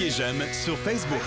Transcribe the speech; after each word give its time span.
Cliquez 0.00 0.14
j'aime 0.16 0.42
sur 0.54 0.78
Facebook. 0.78 1.20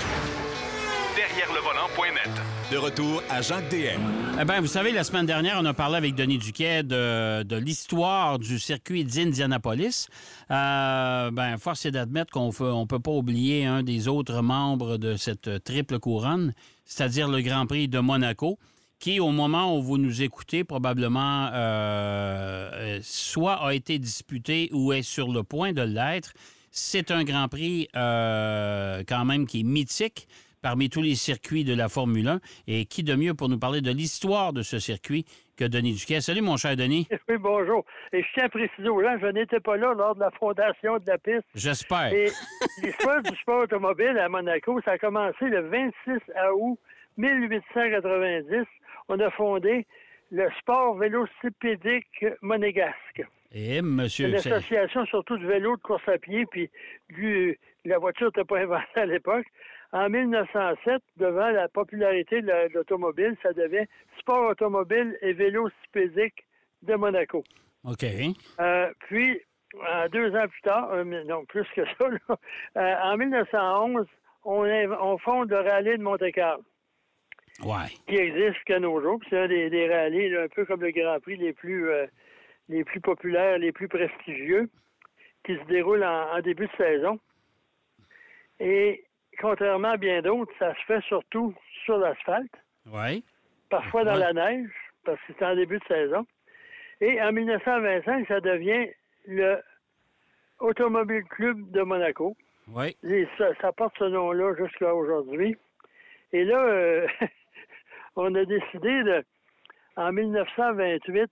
Derrière 1.16 1.54
le 1.54 1.60
volant.net. 1.60 2.32
De 2.72 2.78
retour 2.78 3.22
à 3.30 3.40
Jacques 3.44 3.70
DM. 3.70 4.02
Eh 4.42 4.46
bien, 4.46 4.62
vous 4.62 4.68
savez, 4.68 4.92
la 4.92 5.04
semaine 5.04 5.28
dernière, 5.28 5.60
on 5.62 5.66
a 5.66 5.76
parlé 5.76 5.98
avec 5.98 6.16
Denis 6.16 6.40
Duquet 6.40 6.82
de, 6.82 7.44
de 7.44 7.56
l'histoire 7.56 8.40
du 8.40 8.58
circuit 8.58 9.06
d'Indianapolis. 9.06 10.08
Euh, 10.50 11.30
ben, 11.30 11.58
force 11.60 11.86
est 11.86 11.92
d'admettre 11.92 12.32
qu'on 12.32 12.48
ne 12.48 12.86
peut 12.86 13.00
pas 13.00 13.12
oublier 13.12 13.66
un 13.66 13.84
des 13.84 14.08
autres 14.08 14.42
membres 14.42 14.98
de 14.98 15.18
cette 15.18 15.64
triple 15.64 16.00
couronne, 16.00 16.56
c'est-à-dire 16.84 17.28
le 17.28 17.42
Grand 17.42 17.68
Prix 17.68 17.88
de 17.88 18.00
Monaco 18.00 18.58
qui, 18.98 19.20
au 19.20 19.30
moment 19.30 19.78
où 19.78 19.84
vous 19.84 19.98
nous 19.98 20.24
écoutez, 20.24 20.64
probablement 20.64 21.50
euh, 21.54 22.72
euh, 22.74 23.00
soit 23.04 23.56
a 23.56 23.74
été 23.74 24.00
disputé 24.00 24.70
ou 24.72 24.94
est 24.94 25.04
sur 25.04 25.32
le 25.32 25.44
point 25.44 25.74
de 25.74 25.82
l'être. 25.82 26.34
C'est 26.76 27.12
un 27.12 27.24
Grand 27.24 27.48
Prix 27.50 27.88
euh, 27.96 29.04
quand 29.08 29.26
même 29.26 29.46
qui 29.46 29.60
est 29.60 29.64
mythique 29.64 30.28
parmi 30.64 30.90
tous 30.90 31.04
les 31.04 31.14
circuits 31.14 31.64
de 31.64 31.76
la 31.76 31.88
Formule 31.88 32.28
1. 32.28 32.40
Et 32.68 32.86
qui 32.86 33.04
de 33.04 33.14
mieux 33.14 33.36
pour 33.36 33.48
nous 33.48 33.60
parler 33.60 33.82
de 33.82 33.92
l'histoire 33.92 34.54
de 34.54 34.64
ce 34.64 34.80
circuit 34.80 35.24
que 35.56 35.66
Denis 35.66 35.94
Duquet? 35.94 36.20
Salut, 36.20 36.42
mon 36.42 36.58
cher 36.58 36.76
Denis. 36.76 37.08
Oui, 37.30 37.38
bonjour. 37.38 37.86
Et 38.12 38.24
je 38.24 38.28
tiens 38.34 38.46
à 38.46 38.50
préciser 38.50 38.90
aux 38.90 39.04
gens, 39.04 39.20
je 39.22 39.28
n'étais 39.28 39.60
pas 39.60 39.78
là 39.78 39.94
lors 39.94 40.16
de 40.16 40.22
la 40.22 40.32
fondation 40.32 40.98
de 40.98 41.06
la 41.06 41.20
piste. 41.20 41.46
J'espère. 41.54 42.12
Et 42.12 42.32
l'histoire 42.82 43.22
du 43.22 43.36
sport 43.38 43.64
automobile 43.64 44.18
à 44.18 44.28
Monaco, 44.28 44.82
ça 44.84 44.94
a 44.94 44.98
commencé 44.98 45.46
le 45.46 45.70
26 45.70 46.12
août 46.56 46.80
1890 47.18 48.66
on 49.10 49.20
a 49.20 49.30
fondé 49.32 49.86
le 50.32 50.50
sport 50.60 50.96
vélocipédique 50.96 52.26
monégasque. 52.42 53.24
Et 53.54 53.82
monsieur. 53.82 54.30
Une 54.30 54.36
association 54.36 55.06
surtout 55.06 55.38
de 55.38 55.46
vélo 55.46 55.76
de 55.78 55.82
course 55.82 56.08
à 56.08 56.18
pied, 56.18 56.46
puis 56.48 56.70
la 57.86 57.98
voiture 58.00 58.28
n'était 58.28 58.44
pas 58.44 58.60
inventée 58.64 59.00
à 59.00 59.06
l'époque. 59.06 59.46
En 59.92 60.10
1907, 60.10 61.02
devant 61.18 61.52
la 61.52 61.68
popularité 61.70 62.42
de 62.42 62.74
l'automobile, 62.74 63.38
ça 63.44 63.54
devient 63.54 63.86
Sport 64.20 64.50
automobile 64.50 65.16
et 65.22 65.34
vélocipédique 65.34 66.46
de 66.82 66.96
Monaco. 66.96 67.44
OK. 67.84 68.04
Euh, 68.60 68.92
puis, 69.02 69.40
deux 70.12 70.36
ans 70.36 70.48
plus 70.48 70.62
tard, 70.64 70.92
euh, 70.94 71.04
non, 71.04 71.46
plus 71.46 71.66
que 71.76 71.86
ça, 71.86 72.08
euh, 72.78 72.96
en 73.04 73.18
1911, 73.18 74.08
on, 74.46 74.66
on 74.66 75.18
fonde 75.20 75.52
le 75.52 75.60
rallye 75.60 75.98
de 75.98 76.04
Monte-Carlo 76.04 76.64
qui 78.08 78.16
existe 78.16 78.56
jusqu'à 78.56 78.80
nos 78.80 79.02
jours. 79.02 79.20
C'est 79.30 79.38
un 79.38 79.48
des, 79.48 79.70
des 79.70 79.88
rallyes, 79.88 80.36
un 80.36 80.48
peu 80.48 80.66
comme 80.66 80.82
le 80.82 80.92
Grand 80.92 81.20
Prix, 81.20 81.38
les 81.38 81.54
plus, 81.54 81.90
euh, 81.90 82.06
les 82.70 82.84
plus 82.84 83.02
populaires, 83.02 83.58
les 83.58 83.72
plus 83.72 83.88
prestigieux, 83.88 84.70
qui 85.44 85.58
se 85.58 85.64
déroulent 85.66 86.04
en, 86.04 86.40
début 86.42 86.68
de 86.68 86.76
saison. 86.78 87.20
Et 88.60 89.04
contrairement 89.40 89.90
à 89.90 89.98
bien 89.98 90.22
d'autres, 90.22 90.54
ça 90.58 90.74
se 90.76 90.82
fait 90.86 91.02
surtout 91.02 91.54
sur 91.84 91.98
l'asphalte. 91.98 92.54
Oui. 92.86 93.24
Parfois 93.70 94.04
dans 94.04 94.16
la 94.16 94.34
neige, 94.34 94.70
parce 95.04 95.20
que 95.22 95.34
c'est 95.38 95.46
en 95.46 95.56
début 95.56 95.80
de 95.80 95.86
saison. 95.86 96.26
Et 97.02 97.22
en 97.22 97.32
1925, 97.32 98.28
ça 98.28 98.40
devient 98.40 98.90
le 99.26 99.62
Automobile 100.60 101.24
Club 101.26 101.72
de 101.72 101.82
Monaco. 101.82 102.38
Oui. 102.70 102.96
Et 103.04 103.28
ça, 103.38 103.72
porte 103.74 103.96
ce 104.00 104.06
nom-là 104.06 104.56
jusqu'à 104.56 104.96
aujourd'hui. 104.96 105.58
Et 106.32 106.46
là, 106.46 106.64
euh, 106.64 107.08
on 108.16 108.34
a 108.36 108.46
décidé 108.46 109.04
de, 109.04 109.24
en 109.98 110.12
1928 110.14 111.32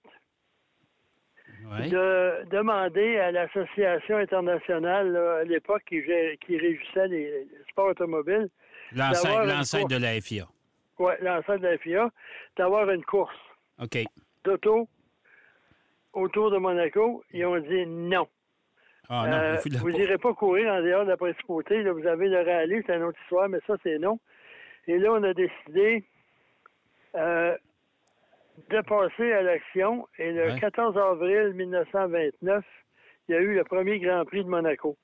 de 1.79 2.45
demander 2.49 3.17
à 3.17 3.31
l'Association 3.31 4.17
internationale 4.17 5.15
à 5.15 5.43
l'époque 5.43 5.83
qui, 5.87 6.01
qui 6.45 6.57
régissait 6.57 7.07
les, 7.07 7.47
sports 7.69 7.87
automobiles. 7.87 8.49
L'ancêtre 8.93 9.87
de 9.87 9.97
la 9.97 10.19
FIA. 10.19 10.47
Oui, 10.99 11.13
l'ancêtre 11.21 11.59
de 11.59 11.67
la 11.67 11.77
FIA, 11.77 12.09
d'avoir 12.57 12.89
une 12.89 13.03
course. 13.03 13.35
D'auto 14.43 14.87
autour 16.13 16.51
de 16.51 16.57
Monaco. 16.57 17.23
Ils 17.31 17.45
ont 17.45 17.59
dit 17.59 17.85
non. 17.85 18.27
Ah, 19.09 19.27
non 19.27 19.33
euh, 19.33 19.57
vous 19.79 19.91
n'irez 19.91 20.17
pas 20.17 20.33
courir 20.33 20.71
en 20.73 20.81
dehors 20.81 21.03
de 21.03 21.09
la 21.09 21.17
principauté. 21.17 21.83
vous 21.83 22.07
avez 22.07 22.29
le 22.29 22.41
rallye, 22.41 22.83
c'est 22.85 22.95
une 22.95 23.03
autre 23.03 23.19
histoire, 23.23 23.49
mais 23.49 23.59
ça, 23.67 23.75
c'est 23.83 23.99
non. 23.99 24.19
Et 24.87 24.97
là, 24.97 25.11
on 25.11 25.23
a 25.23 25.33
décidé 25.33 26.03
euh, 27.15 27.55
de 28.69 28.81
passer 28.81 29.31
à 29.33 29.41
l'action. 29.41 30.07
Et 30.17 30.31
le 30.31 30.59
14 30.59 30.97
avril 30.97 31.53
1929, 31.53 32.63
il 33.27 33.35
y 33.35 33.37
a 33.37 33.41
eu 33.41 33.55
le 33.55 33.63
premier 33.63 33.99
Grand 33.99 34.25
Prix 34.25 34.43
de 34.43 34.49
Monaco. 34.49 34.97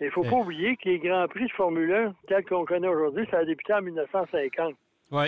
Il 0.00 0.06
ne 0.06 0.10
faut 0.10 0.24
pas 0.24 0.36
oublier 0.36 0.76
que 0.76 0.88
les 0.88 0.98
Grands 0.98 1.28
Prix 1.28 1.46
de 1.46 1.52
Formule 1.52 1.92
1, 1.92 2.14
tels 2.26 2.44
qu'on 2.44 2.64
connaît 2.64 2.88
aujourd'hui, 2.88 3.24
ça 3.30 3.38
a 3.38 3.44
débuté 3.44 3.72
en 3.72 3.82
1950. 3.82 4.74
Oui. 5.12 5.26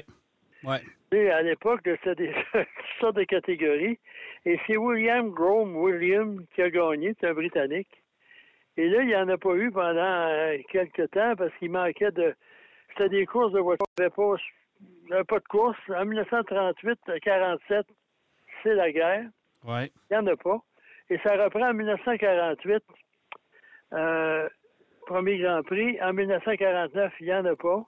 Ouais. 0.65 0.81
Et 1.13 1.31
à 1.31 1.43
l'époque, 1.43 1.83
c'était 1.85 2.15
des 2.17 2.35
sortes 3.01 3.15
de 3.15 3.23
catégories. 3.23 3.99
Et 4.45 4.59
c'est 4.67 4.77
William 4.77 5.31
Grome 5.31 5.77
William 5.77 6.45
qui 6.55 6.63
a 6.63 6.71
gagné, 6.71 7.15
c'est 7.21 7.29
un 7.29 7.35
Britannique. 7.35 8.03
Et 8.77 8.89
là, 8.89 9.03
il 9.03 9.07
n'y 9.07 9.17
en 9.17 9.29
a 9.29 9.39
pas 9.39 9.55
eu 9.55 9.71
pendant 9.71 10.01
euh, 10.01 10.59
quelques 10.69 11.09
temps 11.13 11.37
parce 11.37 11.55
qu'il 11.59 11.71
manquait 11.71 12.11
de. 12.11 12.35
C'était 12.91 13.11
des 13.11 13.27
courses 13.27 13.53
de 13.53 13.61
voitures. 13.61 13.87
Il 15.05 15.09
n'y 15.09 15.15
avait 15.15 15.25
pas 15.25 15.39
de 15.39 15.45
course. 15.45 15.79
En 15.89 16.05
1938-47, 16.07 17.85
c'est 18.63 18.75
la 18.75 18.91
guerre. 18.91 19.27
Ouais. 19.65 19.91
Il 20.11 20.15
n'y 20.15 20.17
en 20.19 20.27
a 20.27 20.37
pas. 20.37 20.59
Et 21.11 21.19
ça 21.19 21.37
reprend 21.43 21.71
en 21.71 21.75
1948, 21.75 22.83
euh, 23.93 24.49
premier 25.07 25.39
Grand 25.39 25.63
Prix. 25.63 26.01
En 26.01 26.13
1949, 26.13 27.13
il 27.21 27.27
n'y 27.27 27.35
en 27.35 27.45
a 27.45 27.57
pas. 27.57 27.85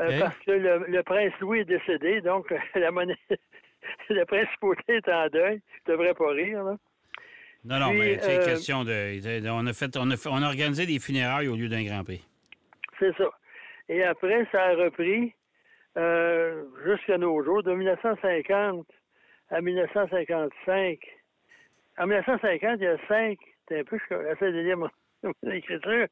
Euh, 0.00 0.20
parce 0.20 0.36
que 0.40 0.50
le, 0.50 1.02
prince 1.02 1.32
Louis 1.40 1.60
est 1.60 1.64
décédé, 1.64 2.20
donc 2.20 2.52
la 2.74 2.90
monnaie, 2.90 3.16
la 4.10 4.26
principauté 4.26 4.96
est 4.96 5.08
en 5.08 5.28
deuil. 5.28 5.62
Je 5.86 5.92
devrais 5.92 6.12
pas 6.12 6.30
rire, 6.30 6.62
là. 6.62 6.76
Non, 7.64 7.78
non, 7.80 7.92
mais 7.92 8.18
c'est 8.20 8.40
euh, 8.40 8.44
question 8.44 8.84
de. 8.84 9.48
On 9.50 9.66
a, 9.66 9.72
fait, 9.72 9.96
on, 9.96 10.10
a 10.10 10.28
on 10.30 10.42
a 10.42 10.46
organisé 10.46 10.86
des 10.86 11.00
funérailles 11.00 11.48
au 11.48 11.56
lieu 11.56 11.68
d'un 11.68 11.82
Grand 11.84 12.04
Prix. 12.04 12.24
C'est 12.98 13.16
ça. 13.16 13.30
Et 13.88 14.04
après, 14.04 14.46
ça 14.52 14.62
a 14.64 14.74
repris 14.74 15.34
euh, 15.98 16.64
jusqu'à 16.84 17.18
nos 17.18 17.42
jours, 17.42 17.62
de 17.62 17.72
1950 17.72 18.86
à 19.50 19.60
1955. 19.60 20.98
En 21.98 22.06
1950, 22.06 22.76
il 22.78 22.84
y 22.84 22.86
a 22.86 22.96
cinq, 23.08 23.38
c'est 23.66 23.80
un 23.80 23.84
peu, 23.84 23.98
j'essaie 24.08 24.52
de 24.52 24.60
lire 24.60 24.76
mon, 24.78 24.88
écriture. 25.50 26.06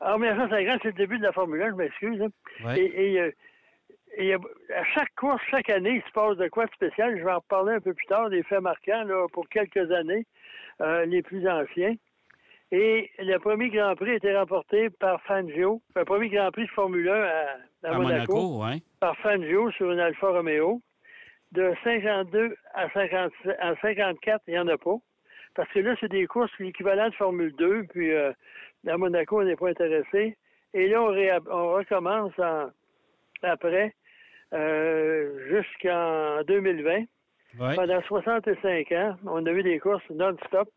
En 0.00 0.18
1950, 0.18 0.80
c'est 0.82 0.88
le 0.88 0.92
début 0.94 1.18
de 1.18 1.24
la 1.24 1.32
Formule 1.32 1.62
1, 1.62 1.70
je 1.70 1.74
m'excuse. 1.74 2.22
Hein. 2.22 2.74
Et, 2.76 3.20
euh, 3.20 3.30
et, 4.16 4.34
à 4.34 4.84
chaque 4.94 5.12
course, 5.16 5.42
chaque 5.50 5.70
année, 5.70 5.96
il 5.96 6.02
se 6.02 6.12
passe 6.12 6.36
de 6.36 6.48
quoi 6.48 6.66
de 6.66 6.72
spécial. 6.72 7.18
Je 7.18 7.24
vais 7.24 7.32
en 7.32 7.40
reparler 7.40 7.74
un 7.74 7.80
peu 7.80 7.94
plus 7.94 8.06
tard, 8.06 8.30
des 8.30 8.44
faits 8.44 8.60
marquants 8.60 9.04
là, 9.04 9.26
pour 9.32 9.48
quelques 9.48 9.90
années, 9.90 10.26
euh, 10.80 11.04
les 11.06 11.22
plus 11.22 11.48
anciens. 11.48 11.94
Et 12.72 13.10
le 13.18 13.38
premier 13.38 13.68
Grand 13.68 13.94
Prix 13.94 14.10
a 14.10 14.14
été 14.14 14.36
remporté 14.36 14.90
par 14.90 15.20
Fangio, 15.22 15.80
le 15.94 16.04
premier 16.04 16.28
Grand 16.28 16.50
Prix 16.50 16.64
de 16.64 16.70
Formule 16.70 17.08
1 17.08 17.90
à, 17.90 17.98
Monaco, 17.98 18.62
par 19.00 19.16
Fangio 19.18 19.70
sur 19.72 19.90
une 19.92 20.00
Alfa 20.00 20.28
Romeo. 20.28 20.80
De 21.52 21.72
52 21.84 22.56
à, 22.74 22.88
54, 22.90 24.42
il 24.48 24.54
n'y 24.54 24.58
en 24.58 24.66
a 24.66 24.76
pas. 24.76 24.96
Parce 25.54 25.70
que 25.70 25.78
là, 25.78 25.94
c'est 26.00 26.10
des 26.10 26.26
courses 26.26 26.50
l'équivalent 26.58 27.08
de 27.08 27.14
Formule 27.14 27.54
2, 27.54 27.84
puis 27.84 28.12
euh, 28.12 28.32
à 28.88 28.96
Monaco, 28.96 29.40
on 29.40 29.44
n'est 29.44 29.54
pas 29.54 29.68
intéressé. 29.68 30.36
Et 30.72 30.88
là, 30.88 31.00
on, 31.00 31.72
recommence 31.74 32.32
après 33.42 33.94
euh, 34.52 35.48
jusqu'en 35.48 36.42
2020. 36.44 37.04
Pendant 37.76 38.02
65 38.02 38.90
ans, 38.92 39.16
on 39.26 39.46
a 39.46 39.50
eu 39.52 39.62
des 39.62 39.78
courses 39.78 40.02
non-stop. 40.10 40.68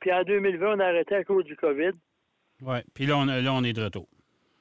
Puis 0.00 0.12
en 0.12 0.22
2020, 0.22 0.76
on 0.76 0.80
a 0.80 0.86
arrêté 0.86 1.14
à 1.14 1.24
cause 1.24 1.44
du 1.44 1.56
COVID. 1.56 1.92
Oui. 2.62 2.78
Puis 2.94 3.06
là 3.06 3.18
on, 3.18 3.24
là, 3.24 3.52
on 3.52 3.64
est 3.64 3.72
de 3.72 3.82
retour. 3.82 4.06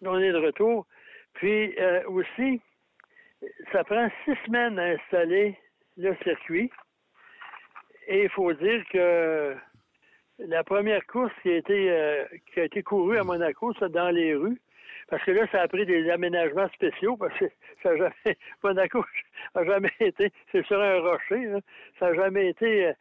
Là, 0.01 0.11
on 0.11 0.19
est 0.19 0.31
de 0.31 0.37
retour. 0.37 0.85
Puis 1.33 1.73
euh, 1.79 2.03
aussi, 2.07 2.61
ça 3.71 3.83
prend 3.83 4.09
six 4.25 4.35
semaines 4.45 4.79
à 4.79 4.85
installer 4.85 5.57
le 5.97 6.15
circuit. 6.23 6.71
Et 8.07 8.23
il 8.23 8.29
faut 8.29 8.51
dire 8.53 8.83
que 8.91 9.55
la 10.39 10.63
première 10.63 11.05
course 11.05 11.33
qui 11.41 11.49
a 11.49 11.57
été, 11.57 11.91
euh, 11.91 12.25
qui 12.53 12.59
a 12.59 12.63
été 12.63 12.81
courue 12.81 13.17
à 13.17 13.23
Monaco, 13.23 13.73
c'est 13.77 13.91
dans 13.91 14.09
les 14.09 14.35
rues. 14.35 14.59
Parce 15.09 15.23
que 15.23 15.31
là, 15.31 15.47
ça 15.51 15.61
a 15.61 15.67
pris 15.67 15.85
des 15.85 16.09
aménagements 16.09 16.69
spéciaux, 16.69 17.17
parce 17.17 17.37
que 17.37 17.45
ça 17.83 17.95
n'a 17.95 17.97
jamais, 17.97 18.37
Monaco 18.63 19.03
n'a 19.55 19.65
jamais 19.65 19.91
été, 19.99 20.31
c'est 20.51 20.65
sur 20.65 20.79
un 20.79 20.99
rocher, 20.99 21.49
ça 21.99 22.09
n'a 22.09 22.15
jamais 22.15 22.49
été 22.49 22.87
euh, 22.87 22.93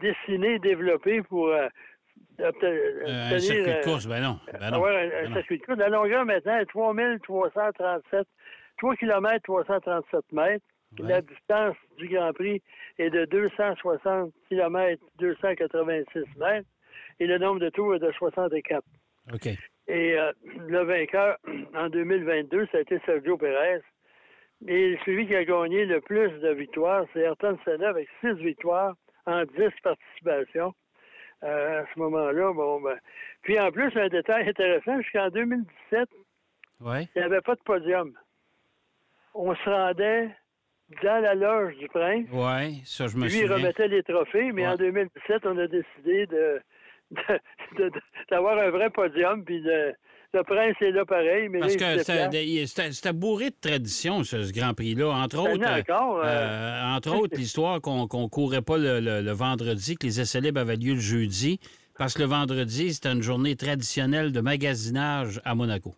dessiné, 0.00 0.58
développé 0.58 1.22
pour 1.22 1.48
euh, 1.48 1.68
obtenir... 2.38 2.80
un 3.06 3.38
circuit 3.38 3.72
de 3.72 3.84
course, 3.84 4.06
ben 4.06 4.22
non. 4.22 4.40
Ben 4.52 4.70
non. 4.70 4.84
un, 4.84 5.08
ben 5.08 5.32
circuit 5.34 5.58
de 5.58 5.64
course. 5.64 5.78
La 5.78 5.88
longueur 5.88 6.24
maintenant 6.24 6.58
est 6.58 6.66
3337, 6.66 8.26
3 8.78 8.96
km 8.96 9.42
337 9.42 10.32
mètres. 10.32 10.66
La 10.98 11.20
distance 11.22 11.74
du 11.98 12.08
Grand 12.08 12.32
Prix 12.32 12.62
est 12.98 13.10
de 13.10 13.24
260 13.24 14.32
km 14.48 15.02
286 15.18 16.20
mètres 16.38 16.68
et 17.18 17.26
le 17.26 17.38
nombre 17.38 17.58
de 17.58 17.68
tours 17.68 17.96
est 17.96 17.98
de 17.98 18.12
64. 18.12 18.84
OK. 19.32 19.46
Et 19.86 20.18
euh, 20.18 20.32
le 20.68 20.84
vainqueur 20.84 21.36
en 21.76 21.88
2022, 21.88 22.66
ça 22.70 22.78
a 22.78 22.80
été 22.80 23.00
Sergio 23.04 23.36
Perez. 23.36 23.80
Et 24.68 24.96
celui 25.04 25.26
qui 25.26 25.34
a 25.34 25.44
gagné 25.44 25.84
le 25.84 26.00
plus 26.00 26.30
de 26.40 26.50
victoires, 26.50 27.04
c'est 27.12 27.20
Ayrton 27.20 27.58
Senna 27.64 27.88
avec 27.88 28.08
six 28.20 28.34
victoires 28.34 28.94
en 29.26 29.44
dix 29.44 29.72
participations. 29.82 30.74
Euh, 31.42 31.82
à 31.82 31.84
ce 31.92 31.98
moment-là, 31.98 32.52
bon, 32.52 32.80
ben. 32.80 32.98
Puis 33.42 33.58
en 33.60 33.70
plus, 33.70 33.94
un 33.96 34.08
détail 34.08 34.48
intéressant, 34.48 35.00
jusqu'en 35.02 35.28
2017, 35.28 36.08
il 36.80 37.08
n'y 37.16 37.22
avait 37.22 37.40
pas 37.42 37.54
de 37.54 37.60
podium. 37.60 38.12
On 39.34 39.54
se 39.54 39.68
rendait 39.68 40.30
dans 41.02 41.22
la 41.22 41.34
loge 41.34 41.76
du 41.76 41.88
prince. 41.88 42.26
Oui, 42.32 42.82
ça, 42.84 43.06
je 43.08 43.16
me 43.16 43.26
Lui, 43.26 43.40
il 43.40 43.52
remettait 43.52 43.88
les 43.88 44.02
trophées, 44.02 44.52
mais 44.52 44.66
en 44.66 44.76
2017, 44.76 45.46
on 45.46 45.58
a 45.58 45.66
décidé 45.66 46.26
de, 46.26 46.62
d'avoir 48.30 48.58
un 48.58 48.70
vrai 48.70 48.90
podium, 48.90 49.44
puis 49.44 49.62
le 50.34 50.42
prince 50.42 50.74
est 50.80 50.90
là 50.90 51.04
pareil. 51.04 51.48
Mais 51.48 51.60
Parce 51.60 51.76
que 51.76 51.98
c'était 51.98 53.12
bourré 53.12 53.50
de 53.50 53.56
traditions, 53.60 54.24
ce, 54.24 54.52
Grand 54.52 54.74
Prix-là. 54.74 55.08
Entre 55.10 55.38
autres, 55.38 55.62
euh, 55.62 56.24
euh, 56.24 56.96
entre 56.96 57.16
autres 57.16 57.36
l'histoire 57.36 57.80
qu'on 57.80 58.02
ne 58.02 58.28
courait 58.28 58.62
pas 58.62 58.76
le, 58.76 59.30
vendredi, 59.30 59.96
que 59.96 60.06
les 60.06 60.20
essais 60.20 60.40
libres 60.40 60.60
avaient 60.60 60.76
lieu 60.76 60.94
le 60.94 61.00
jeudi, 61.00 61.60
parce 61.96 62.14
que 62.14 62.22
le 62.22 62.28
vendredi, 62.28 62.92
c'était 62.92 63.12
une 63.12 63.22
journée 63.22 63.56
traditionnelle 63.56 64.32
de 64.32 64.40
magasinage 64.40 65.40
à 65.44 65.54
Monaco. 65.54 65.94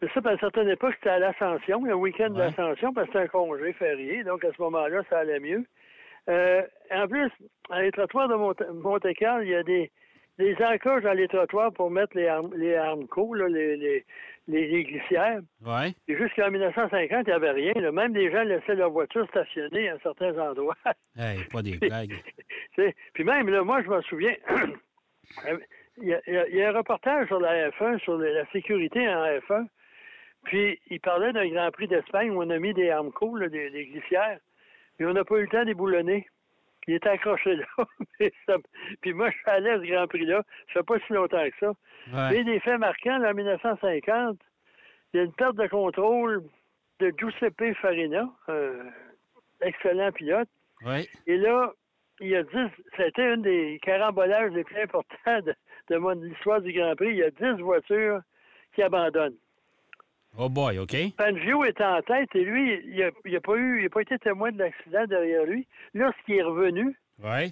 C'est 0.00 0.12
ça, 0.12 0.20
à 0.24 0.32
une 0.32 0.38
certaine 0.38 0.68
époque, 0.68 0.94
c'était 0.96 1.10
à 1.10 1.18
l'Ascension, 1.18 1.82
le 1.84 1.94
week-end 1.94 2.30
de 2.30 2.38
l'Ascension, 2.38 2.92
parce 2.92 3.06
que 3.06 3.12
c'était 3.12 3.24
un 3.24 3.28
congé 3.28 3.72
férié, 3.72 4.24
donc 4.24 4.44
à 4.44 4.48
ce 4.54 4.60
moment-là, 4.62 5.02
ça 5.08 5.20
allait 5.20 5.40
mieux. 5.40 5.64
Euh, 6.28 6.62
en 6.92 7.06
plus, 7.06 7.30
à 7.70 7.82
les 7.82 7.92
trottoirs 7.92 8.28
de 8.28 8.34
Monte-Carlo, 8.34 9.42
il 9.42 9.50
y 9.50 9.54
a 9.54 9.62
des, 9.62 9.90
des 10.38 10.56
encoches 10.62 11.02
dans 11.02 11.12
les 11.12 11.28
trottoirs 11.28 11.72
pour 11.72 11.90
mettre 11.90 12.16
les, 12.16 12.26
armes, 12.26 12.52
les 12.54 12.76
les, 13.48 13.76
les, 13.76 14.04
les, 14.48 14.84
glissières. 14.84 15.40
Ouais. 15.64 15.92
Et 16.08 16.16
jusqu'en 16.16 16.50
1950, 16.50 17.24
il 17.26 17.26
n'y 17.26 17.32
avait 17.32 17.50
rien. 17.50 17.72
Même 17.90 18.12
des 18.12 18.30
gens 18.30 18.42
laissaient 18.42 18.74
leur 18.74 18.90
voiture 18.90 19.26
stationnée 19.28 19.88
à 19.88 19.98
certains 20.00 20.36
endroits. 20.38 20.76
Hey, 21.18 21.44
pas 21.50 21.62
des 21.62 21.78
blagues. 21.78 22.14
Puis 23.14 23.24
même, 23.24 23.48
là, 23.48 23.64
moi, 23.64 23.82
je 23.82 23.88
me 23.88 24.02
souviens, 24.02 24.34
il, 25.96 26.08
y 26.08 26.12
a, 26.12 26.20
il 26.26 26.54
y, 26.54 26.62
a, 26.62 26.68
un 26.68 26.76
reportage 26.76 27.28
sur 27.28 27.40
la 27.40 27.70
F1, 27.70 27.98
sur 28.00 28.18
la 28.18 28.44
sécurité 28.50 29.08
en 29.08 29.24
F1. 29.24 29.66
Puis, 30.44 30.78
il 30.90 31.00
parlait 31.00 31.32
d'un 31.32 31.48
Grand 31.48 31.70
Prix 31.70 31.88
d'Espagne 31.88 32.30
où 32.30 32.42
on 32.42 32.50
a 32.50 32.58
mis 32.58 32.74
des 32.74 32.90
armco, 32.90 33.38
des, 33.38 33.70
des 33.70 33.86
glissières. 33.86 34.38
Mais 34.98 35.06
on 35.06 35.14
n'a 35.14 35.24
pas 35.24 35.38
eu 35.38 35.42
le 35.42 35.48
temps 35.48 35.64
d'éboulonner. 35.64 36.26
Il 36.86 36.94
était 36.94 37.08
accroché 37.08 37.56
là. 37.56 37.66
Puis 39.00 39.12
moi, 39.12 39.30
je 39.30 39.36
suis 39.36 39.50
allé 39.50 39.70
à 39.70 39.78
ce 39.78 39.84
Grand 39.84 40.06
Prix-là. 40.06 40.42
Ça 40.68 40.80
fait 40.80 40.82
pas 40.84 40.98
si 41.06 41.12
longtemps 41.12 41.44
que 41.44 41.56
ça. 41.58 41.72
Mais 42.30 42.44
des 42.44 42.60
faits 42.60 42.78
marquants, 42.78 43.22
en 43.24 43.34
1950, 43.34 44.38
il 45.12 45.16
y 45.16 45.20
a 45.20 45.24
une 45.24 45.32
perte 45.32 45.56
de 45.56 45.66
contrôle 45.66 46.44
de 47.00 47.12
Giuseppe 47.18 47.74
Farina, 47.80 48.28
un 48.48 48.90
excellent 49.62 50.12
pilote. 50.12 50.48
Et 51.26 51.36
là, 51.36 51.72
il 52.20 52.28
y 52.28 52.36
a 52.36 52.42
10, 52.42 52.50
c'était 52.96 53.22
un 53.22 53.36
des 53.38 53.78
carambolages 53.82 54.52
les 54.52 54.64
plus 54.64 54.80
importants 54.80 55.40
de, 55.40 55.54
de 55.90 56.26
l'histoire 56.26 56.60
du 56.60 56.72
Grand 56.72 56.94
Prix. 56.96 57.10
Il 57.10 57.16
y 57.16 57.22
a 57.24 57.30
10 57.30 57.60
voitures 57.62 58.20
qui 58.74 58.82
abandonnent. 58.82 59.36
Oh 60.38 60.48
boy, 60.48 60.78
OK. 60.78 60.94
Fangio 61.16 61.64
était 61.64 61.84
en 61.84 62.02
tête 62.02 62.28
et 62.34 62.44
lui, 62.44 62.80
il 62.84 62.98
n'a 62.98 63.36
a 63.36 63.40
pas 63.40 63.56
eu, 63.56 63.80
il 63.80 63.86
a 63.86 63.90
pas 63.90 64.02
été 64.02 64.18
témoin 64.18 64.52
de 64.52 64.58
l'accident 64.58 65.04
derrière 65.06 65.44
lui. 65.44 65.66
Lorsqu'il 65.94 66.36
est 66.36 66.42
revenu, 66.42 66.94
ouais. 67.22 67.50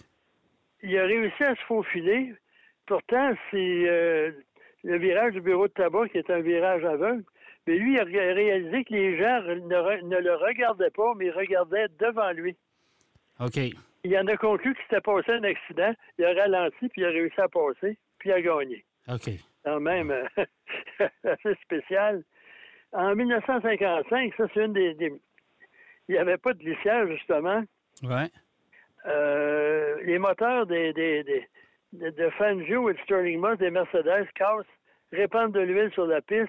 il 0.83 0.99
a 0.99 1.05
réussi 1.05 1.43
à 1.43 1.55
se 1.55 1.63
faufiler. 1.63 2.35
Pourtant, 2.87 3.33
c'est 3.51 3.89
euh, 3.89 4.33
le 4.83 4.99
virage 4.99 5.33
du 5.33 5.41
bureau 5.41 5.67
de 5.67 5.73
tabac 5.73 6.09
qui 6.11 6.19
est 6.19 6.29
un 6.31 6.41
virage 6.41 6.85
aveugle. 6.85 7.25
Mais 7.67 7.79
lui, 7.79 7.95
il 7.95 8.01
a 8.01 8.05
réalisé 8.05 8.85
que 8.85 8.93
les 8.93 9.17
gens 9.17 9.41
ne, 9.43 10.19
le 10.19 10.35
regardaient 10.35 10.91
pas, 10.91 11.15
mais 11.17 11.31
regardaient 11.31 11.87
devant 11.99 12.31
lui. 12.33 12.55
OK. 13.41 13.59
Il 14.05 14.19
en 14.19 14.27
a 14.27 14.37
conclu 14.37 14.75
qu'il 14.75 14.83
s'était 14.85 15.01
passé 15.01 15.33
un 15.33 15.45
accident. 15.45 15.95
Il 16.19 16.27
a 16.27 16.35
ralenti, 16.35 16.89
puis 16.91 17.01
il 17.01 17.07
a 17.07 17.09
réussi 17.09 17.41
à 17.41 17.49
passer, 17.49 17.97
puis 18.19 18.29
il 18.29 18.33
a 18.33 18.43
gagné. 18.43 18.85
OK. 19.09 19.31
Quand 19.65 19.81
même, 19.81 20.13
assez 21.25 21.55
spécial. 21.63 22.23
En 22.95 23.15
1955, 23.15 24.35
ça, 24.37 24.45
c'est 24.55 24.65
une 24.65 24.73
des, 24.73 24.97
Il 26.09 26.13
n'y 26.13 26.19
avait 26.19 26.37
pas 26.37 26.53
de 26.53 26.59
glissière, 26.59 27.07
justement. 27.09 27.63
Ouais. 28.03 28.29
Euh, 29.07 29.97
les 30.05 30.19
moteurs 30.19 30.67
des, 30.67 30.93
des, 30.93 31.25
des, 31.25 31.47
de 31.93 32.31
Fangio 32.31 32.89
et 32.89 32.95
de 32.95 32.99
Sterling 33.01 33.41
Moss 33.41 33.59
des 33.59 33.71
Mercedes 33.71 34.27
cassent, 34.35 34.65
répandent 35.13 35.53
de 35.53 35.61
l'huile 35.61 35.91
sur 35.93 36.07
la 36.07 36.23
piste 36.23 36.49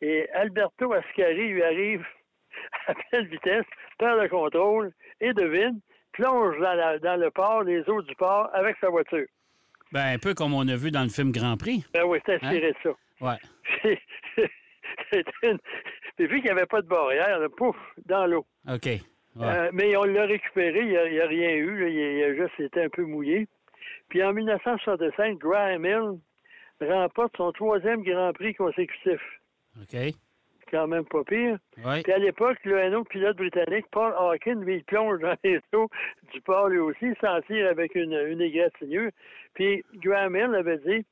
et 0.00 0.28
Alberto 0.30 0.92
Ascari 0.92 1.48
lui 1.48 1.62
arrive 1.62 2.04
à 2.86 2.94
pleine 2.94 3.26
vitesse, 3.26 3.64
perd 3.98 4.20
le 4.20 4.28
contrôle 4.28 4.92
et 5.20 5.32
devine, 5.32 5.80
plonge 6.12 6.58
dans, 6.58 6.98
dans 7.00 7.20
le 7.20 7.30
port, 7.30 7.62
les 7.62 7.88
eaux 7.88 8.02
du 8.02 8.14
port 8.16 8.50
avec 8.52 8.76
sa 8.80 8.88
voiture. 8.88 9.26
Ben, 9.92 10.14
un 10.14 10.18
peu 10.18 10.34
comme 10.34 10.54
on 10.54 10.66
a 10.66 10.76
vu 10.76 10.90
dans 10.90 11.04
le 11.04 11.08
film 11.08 11.30
Grand 11.30 11.56
Prix. 11.56 11.84
Ben 11.92 12.04
oui, 12.04 12.18
c'est 12.26 12.34
inspiré 12.34 12.72
de 12.72 12.76
ça. 12.82 12.90
Ouais. 13.20 13.38
une... 15.42 15.58
vu 16.18 16.36
qu'il 16.36 16.44
n'y 16.44 16.50
avait 16.50 16.66
pas 16.66 16.82
de 16.82 16.88
barrière, 16.88 17.38
pouf, 17.56 17.76
dans 18.06 18.26
l'eau. 18.26 18.46
OK. 18.68 18.88
Euh, 19.40 19.70
mais 19.72 19.96
on 19.96 20.04
l'a 20.04 20.26
récupéré, 20.26 20.80
il 20.80 21.12
n'y 21.12 21.20
a, 21.20 21.26
rien 21.26 21.50
eu, 21.54 21.90
il, 21.90 22.22
a 22.22 22.34
juste 22.34 22.58
été 22.60 22.82
un 22.82 22.88
peu 22.88 23.04
mouillé. 23.04 23.48
Puis 24.08 24.22
en 24.22 24.32
1965, 24.32 25.38
Graham 25.38 25.84
Hill 25.84 26.18
remporte 26.80 27.36
son 27.36 27.50
troisième 27.52 28.02
Grand 28.02 28.32
Prix 28.32 28.54
consécutif. 28.54 29.20
OK. 29.80 29.96
Quand 30.70 30.86
même 30.86 31.04
pas 31.04 31.24
pire. 31.24 31.58
Ouais. 31.84 32.02
Puis 32.02 32.12
à 32.12 32.18
l'époque, 32.18 32.58
un 32.64 32.92
autre 32.92 33.08
pilote 33.08 33.36
britannique, 33.36 33.86
Paul 33.90 34.14
Hawkins, 34.16 34.60
lui, 34.60 34.76
il 34.76 34.84
plonge 34.84 35.20
dans 35.20 35.36
les 35.42 35.60
eaux 35.74 35.88
du 36.32 36.40
port 36.40 36.68
lui 36.68 36.78
aussi, 36.78 37.06
sans 37.20 37.40
tire 37.42 37.68
avec 37.68 37.94
une, 37.94 38.12
une 38.12 38.40
égratignure. 38.40 39.10
Puis 39.54 39.84
Graham 39.96 40.36
Hill 40.36 40.54
avait 40.54 40.78
dit 40.78 41.04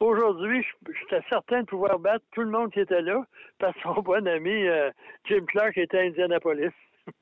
Aujourd'hui, 0.00 0.64
j'étais 0.86 1.24
certain 1.28 1.62
de 1.62 1.66
pouvoir 1.66 1.98
battre 1.98 2.24
tout 2.32 2.42
le 2.42 2.50
monde 2.50 2.70
qui 2.70 2.80
était 2.80 3.00
là, 3.00 3.24
parce 3.58 3.74
que 3.76 3.82
son 3.82 4.02
bon 4.02 4.26
ami 4.26 4.66
euh, 4.68 4.90
Jim 5.24 5.44
Clark 5.46 5.76
était 5.78 5.98
à 5.98 6.02
Indianapolis. 6.02 6.72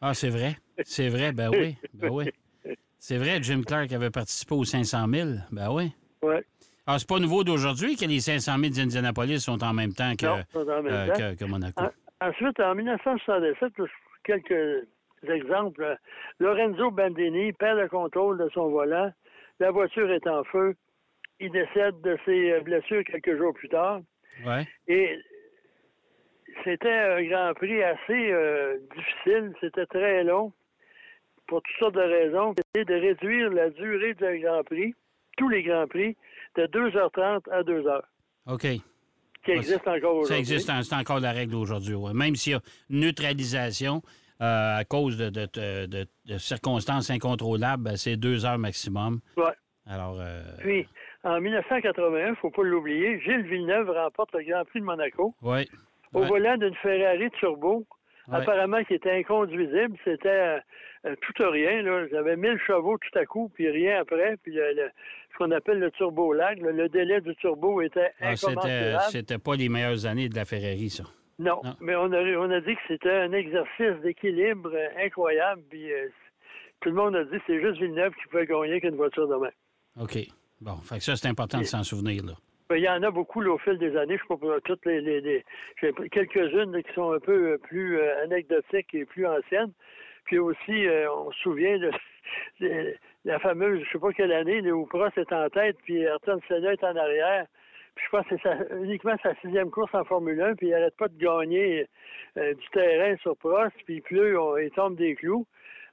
Ah, 0.00 0.14
c'est 0.14 0.28
vrai? 0.28 0.54
C'est 0.84 1.08
vrai, 1.08 1.32
ben 1.32 1.50
oui. 1.50 1.76
Ben 1.92 2.08
oui. 2.12 2.30
C'est 3.00 3.16
vrai, 3.16 3.42
Jim 3.42 3.62
Clark 3.66 3.90
avait 3.90 4.10
participé 4.10 4.54
aux 4.54 4.62
500 4.62 5.08
000. 5.12 5.28
Ben 5.50 5.72
oui. 5.72 5.92
Oui. 6.22 6.36
Ah, 6.86 7.00
c'est 7.00 7.08
pas 7.08 7.18
nouveau 7.18 7.42
d'aujourd'hui 7.42 7.96
que 7.96 8.04
les 8.04 8.20
500 8.20 8.58
000 8.58 8.72
d'Indianapolis 8.72 9.40
sont 9.40 9.60
en 9.64 9.72
même 9.72 9.92
temps 9.92 10.12
que, 10.16 10.26
euh, 10.26 11.34
que, 11.34 11.44
Monaco. 11.46 11.82
ensuite, 12.20 12.60
en 12.60 12.76
1967, 12.76 13.72
quelques 14.22 14.86
exemples. 15.24 15.96
Lorenzo 16.38 16.92
Bandini 16.92 17.52
perd 17.54 17.80
le 17.80 17.88
contrôle 17.88 18.38
de 18.38 18.48
son 18.54 18.68
volant. 18.68 19.12
La 19.58 19.72
voiture 19.72 20.12
est 20.12 20.28
en 20.28 20.44
feu 20.44 20.76
il 21.40 21.50
décède 21.50 22.00
de 22.02 22.18
ses 22.24 22.52
euh, 22.52 22.60
blessures 22.60 23.04
quelques 23.04 23.36
jours 23.36 23.54
plus 23.54 23.68
tard. 23.68 24.00
Ouais. 24.44 24.66
Et 24.86 25.18
c'était 26.64 26.90
un 26.90 27.22
Grand 27.24 27.54
Prix 27.54 27.82
assez 27.82 28.32
euh, 28.32 28.78
difficile, 28.96 29.52
c'était 29.60 29.86
très 29.86 30.24
long, 30.24 30.52
pour 31.46 31.62
toutes 31.62 31.76
sortes 31.78 31.94
de 31.94 32.00
raisons. 32.00 32.54
C'était 32.56 32.92
de 32.92 33.00
réduire 33.00 33.50
la 33.50 33.70
durée 33.70 34.14
d'un 34.14 34.36
Grand 34.38 34.64
Prix, 34.64 34.94
tous 35.36 35.48
les 35.48 35.62
Grands 35.62 35.86
Prix, 35.86 36.16
de 36.56 36.66
2h30 36.66 37.50
à 37.50 37.62
2h. 37.62 38.00
OK. 38.46 38.66
Qui 39.44 39.50
existe 39.52 39.86
encore 39.86 40.16
aujourd'hui. 40.16 40.34
Ça 40.34 40.38
existe, 40.38 40.70
c'est 40.82 40.94
encore 40.94 41.20
la 41.20 41.32
règle 41.32 41.54
aujourd'hui, 41.54 41.94
Même 42.12 42.34
s'il 42.34 42.52
y 42.52 42.56
a 42.56 42.60
neutralisation 42.90 44.02
euh, 44.40 44.78
à 44.78 44.84
cause 44.84 45.16
de, 45.16 45.30
de, 45.30 46.38
circonstances 46.38 47.10
incontrôlables, 47.10 47.84
ben, 47.84 47.96
c'est 47.96 48.16
deux 48.16 48.44
heures 48.44 48.58
maximum. 48.58 49.20
Oui. 49.36 49.50
Alors. 49.86 50.20
Puis, 50.58 50.86
en 51.24 51.40
1981, 51.40 52.26
il 52.26 52.30
ne 52.30 52.34
faut 52.36 52.50
pas 52.50 52.62
l'oublier, 52.62 53.20
Gilles 53.20 53.42
Villeneuve 53.42 53.90
remporte 53.90 54.32
le 54.34 54.42
Grand 54.44 54.64
Prix 54.64 54.80
de 54.80 54.84
Monaco. 54.84 55.34
Oui. 55.42 55.68
Au 56.14 56.24
volant 56.24 56.56
d'une 56.56 56.74
Ferrari 56.76 57.30
Turbo, 57.32 57.84
apparemment 58.30 58.82
qui 58.84 58.94
était 58.94 59.12
inconduisible. 59.12 59.96
C'était 60.04 60.60
euh, 61.04 61.14
tout 61.20 61.42
ou 61.42 61.50
rien. 61.50 61.82
Là. 61.82 62.06
J'avais 62.10 62.36
1000 62.36 62.58
chevaux 62.66 62.98
tout 62.98 63.18
à 63.18 63.24
coup, 63.24 63.50
puis 63.54 63.68
rien 63.70 64.00
après. 64.00 64.36
Puis 64.42 64.54
ce 64.54 65.38
qu'on 65.38 65.50
appelle 65.50 65.78
le 65.78 65.90
turbo 65.90 66.32
lag, 66.32 66.60
le 66.60 66.88
délai 66.88 67.20
du 67.20 67.34
turbo 67.36 67.80
était 67.80 68.12
ah, 68.20 68.30
incommensurable. 68.30 69.04
C'était 69.10 69.38
pas 69.38 69.56
les 69.56 69.68
meilleures 69.68 70.06
années 70.06 70.28
de 70.28 70.36
la 70.36 70.44
Ferrari, 70.44 70.90
ça. 70.90 71.04
Non, 71.38 71.60
mais 71.80 71.94
on 71.94 72.12
a, 72.12 72.20
on 72.36 72.50
a 72.50 72.60
dit 72.60 72.74
que 72.74 72.80
c'était 72.88 73.12
un 73.12 73.32
exercice 73.32 74.00
d'équilibre 74.02 74.70
euh, 74.74 75.04
incroyable. 75.04 75.62
Puis 75.70 75.92
euh, 75.92 76.08
tout 76.80 76.88
le 76.88 76.96
monde 76.96 77.14
a 77.14 77.24
dit 77.24 77.38
que 77.38 77.42
c'est 77.46 77.60
juste 77.60 77.78
Villeneuve 77.78 78.12
qui 78.14 78.28
pouvait 78.28 78.46
gagner 78.46 78.80
qu'une 78.80 78.96
voiture 78.96 79.28
demain. 79.28 79.50
OK. 80.00 80.18
Bon, 80.60 80.76
fait 80.76 80.98
que 80.98 81.04
ça, 81.04 81.16
c'est 81.16 81.28
important 81.28 81.58
de 81.58 81.64
s'en 81.64 81.82
souvenir, 81.82 82.24
là. 82.24 82.32
Il 82.70 82.82
y 82.82 82.88
en 82.88 83.02
a 83.02 83.10
beaucoup 83.10 83.42
au 83.42 83.56
fil 83.56 83.78
des 83.78 83.96
années. 83.96 84.18
Je 84.18 84.34
ne 84.34 84.38
sais 84.38 84.46
pas 84.46 84.60
toutes 84.60 84.84
les, 84.84 85.00
les, 85.00 85.44
quelques-unes 86.10 86.82
qui 86.82 86.92
sont 86.92 87.12
un 87.12 87.18
peu 87.18 87.52
euh, 87.52 87.58
plus 87.58 87.98
euh, 87.98 88.24
anecdotiques 88.24 88.94
et 88.94 89.06
plus 89.06 89.26
anciennes. 89.26 89.72
Puis 90.28 90.38
aussi, 90.38 90.86
euh, 90.86 91.10
on 91.10 91.32
se 91.32 91.38
souvient 91.38 91.78
de, 91.78 91.90
la 93.24 93.38
fameuse, 93.38 93.80
je 93.80 93.86
ne 93.86 93.92
sais 93.92 93.98
pas 93.98 94.12
quelle 94.12 94.32
année, 94.32 94.60
où 94.70 94.84
Prost 94.84 95.16
est 95.16 95.32
en 95.32 95.48
tête, 95.48 95.78
puis 95.84 96.02
Ayrton 96.02 96.38
Senna 96.46 96.74
est 96.74 96.84
en 96.84 96.94
arrière. 96.94 97.46
je 97.96 98.08
pense 98.10 98.26
que 98.26 98.34
c'est 98.42 98.76
uniquement 98.82 99.16
sa 99.22 99.34
sixième 99.36 99.70
course 99.70 99.94
en 99.94 100.04
Formule 100.04 100.40
1, 100.40 100.56
puis 100.56 100.66
il 100.66 100.70
n'arrête 100.72 100.96
pas 100.98 101.08
de 101.08 101.16
gagner 101.16 101.88
euh, 102.36 102.52
du 102.52 102.68
terrain 102.74 103.16
sur 103.22 103.38
Prost, 103.38 103.74
puis 103.86 103.96
il 103.96 104.02
pleut, 104.02 104.36
il 104.62 104.70
tombe 104.72 104.96
des 104.96 105.14
clous. 105.14 105.46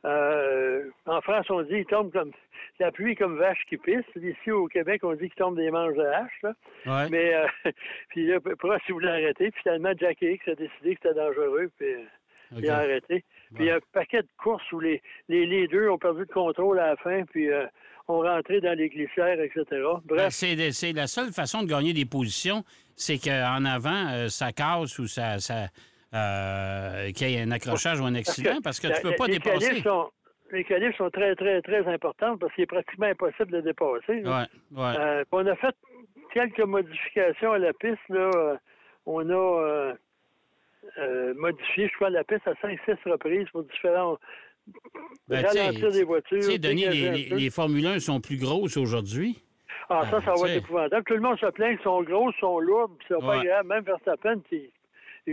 Euh, 0.05 0.83
en 1.05 1.21
France, 1.21 1.47
on 1.49 1.61
dit 1.63 1.77
il 1.77 1.85
tombe 1.85 2.11
comme 2.11 2.31
la 2.79 2.91
pluie 2.91 3.15
comme 3.15 3.37
vache 3.37 3.63
qui 3.67 3.77
pisse. 3.77 4.05
Ici 4.15 4.51
au 4.51 4.67
Québec, 4.67 5.03
on 5.03 5.13
dit 5.13 5.29
qu'il 5.29 5.35
tombe 5.35 5.57
des 5.57 5.71
manches 5.71 5.95
de 5.95 6.05
hache. 6.05 6.43
Là. 6.43 7.07
Mais 7.09 7.33
euh, 7.33 7.47
puis 8.09 8.27
là, 8.27 8.39
Prost, 8.39 8.83
il 8.87 8.93
voulait 8.93 9.09
arrêter. 9.09 9.51
Puis 9.51 9.61
finalement, 9.63 9.91
Jack 9.97 10.21
Hicks 10.21 10.47
a 10.47 10.55
décidé 10.55 10.95
que 10.95 11.01
c'était 11.03 11.15
dangereux, 11.15 11.69
puis 11.77 11.87
il 12.57 12.69
a 12.69 12.77
arrêté. 12.77 13.23
Puis 13.55 13.65
il 13.65 13.67
y 13.67 13.71
a 13.71 13.75
un 13.75 13.79
paquet 13.93 14.21
de 14.21 14.27
courses 14.37 14.71
où 14.71 14.79
les, 14.79 15.01
les 15.27 15.45
leaders 15.45 15.91
ont 15.93 15.97
perdu 15.97 16.21
le 16.21 16.33
contrôle 16.33 16.79
à 16.79 16.89
la 16.89 16.95
fin, 16.97 17.23
puis 17.25 17.49
ont 18.07 18.21
rentré 18.21 18.61
dans 18.61 18.77
les 18.77 18.89
glissières, 18.89 19.39
etc. 19.39 19.63
Bref. 20.05 20.41
Ben, 20.41 20.71
c'est 20.71 20.93
la 20.93 21.07
seule 21.07 21.31
façon 21.31 21.63
de 21.63 21.67
gagner 21.67 21.93
des 21.93 22.05
positions, 22.05 22.63
c'est 22.95 23.17
qu'en 23.17 23.65
avant, 23.65 24.09
euh, 24.11 24.29
ça 24.29 24.51
casse 24.51 24.99
ou 24.99 25.07
ça, 25.07 25.39
ça 25.39 25.67
euh, 26.15 27.11
qu'il 27.11 27.29
y 27.29 27.35
ait 27.35 27.41
un 27.41 27.51
accrochage 27.51 27.99
ou 27.99 28.05
un 28.05 28.15
accident, 28.15 28.59
parce 28.63 28.79
que, 28.79 28.87
tu 28.87 29.05
ne 29.05 29.11
peux 29.11 29.15
pas 29.15 29.27
dépasser. 29.27 29.83
les 30.51 30.63
qualifs 30.63 30.95
sont 30.97 31.09
très, 31.09 31.35
très, 31.35 31.61
très 31.61 31.85
importantes 31.87 32.39
parce 32.39 32.53
qu'il 32.53 32.63
est 32.63 32.67
pratiquement 32.67 33.07
impossible 33.07 33.51
de 33.51 33.61
dépasser. 33.61 34.23
Ouais, 34.23 34.45
ouais. 34.71 34.97
Euh, 34.99 35.23
on 35.31 35.45
a 35.45 35.55
fait 35.55 35.75
quelques 36.33 36.59
modifications 36.59 37.53
à 37.53 37.59
la 37.59 37.73
piste. 37.73 38.07
Là. 38.09 38.57
On 39.05 39.29
a 39.29 39.93
modifié, 41.35 41.87
je 41.87 41.93
crois, 41.95 42.09
la 42.09 42.23
piste 42.23 42.47
à 42.47 42.53
5-6 42.53 42.97
reprises 43.05 43.47
pour 43.51 43.63
différents 43.63 44.17
ben, 45.27 45.45
ralentir 45.45 45.91
des 45.91 46.03
voitures. 46.03 46.39
Tu 46.39 46.43
sais, 46.43 46.57
Denis, 46.57 46.87
les, 46.87 47.29
les, 47.29 47.49
Formule 47.49 47.85
1 47.85 47.99
sont 47.99 48.19
plus 48.19 48.37
grosses 48.37 48.77
aujourd'hui. 48.77 49.41
Ah, 49.89 50.03
ça, 50.09 50.21
ça 50.21 50.33
va 50.33 50.49
être 50.49 50.63
épouvantable. 50.63 51.03
Tout 51.05 51.13
le 51.13 51.21
monde 51.21 51.39
se 51.39 51.45
plaint 51.47 51.75
qu'ils 51.75 51.83
sont 51.83 52.01
grosses, 52.03 52.35
sont 52.39 52.59
lourdes, 52.59 52.93
puis 52.97 53.07
c'est 53.07 53.19
pas 53.19 53.35
agréable. 53.35 53.69
Même 53.69 53.83
Verstappen, 53.83 54.39
qui, 54.49 54.71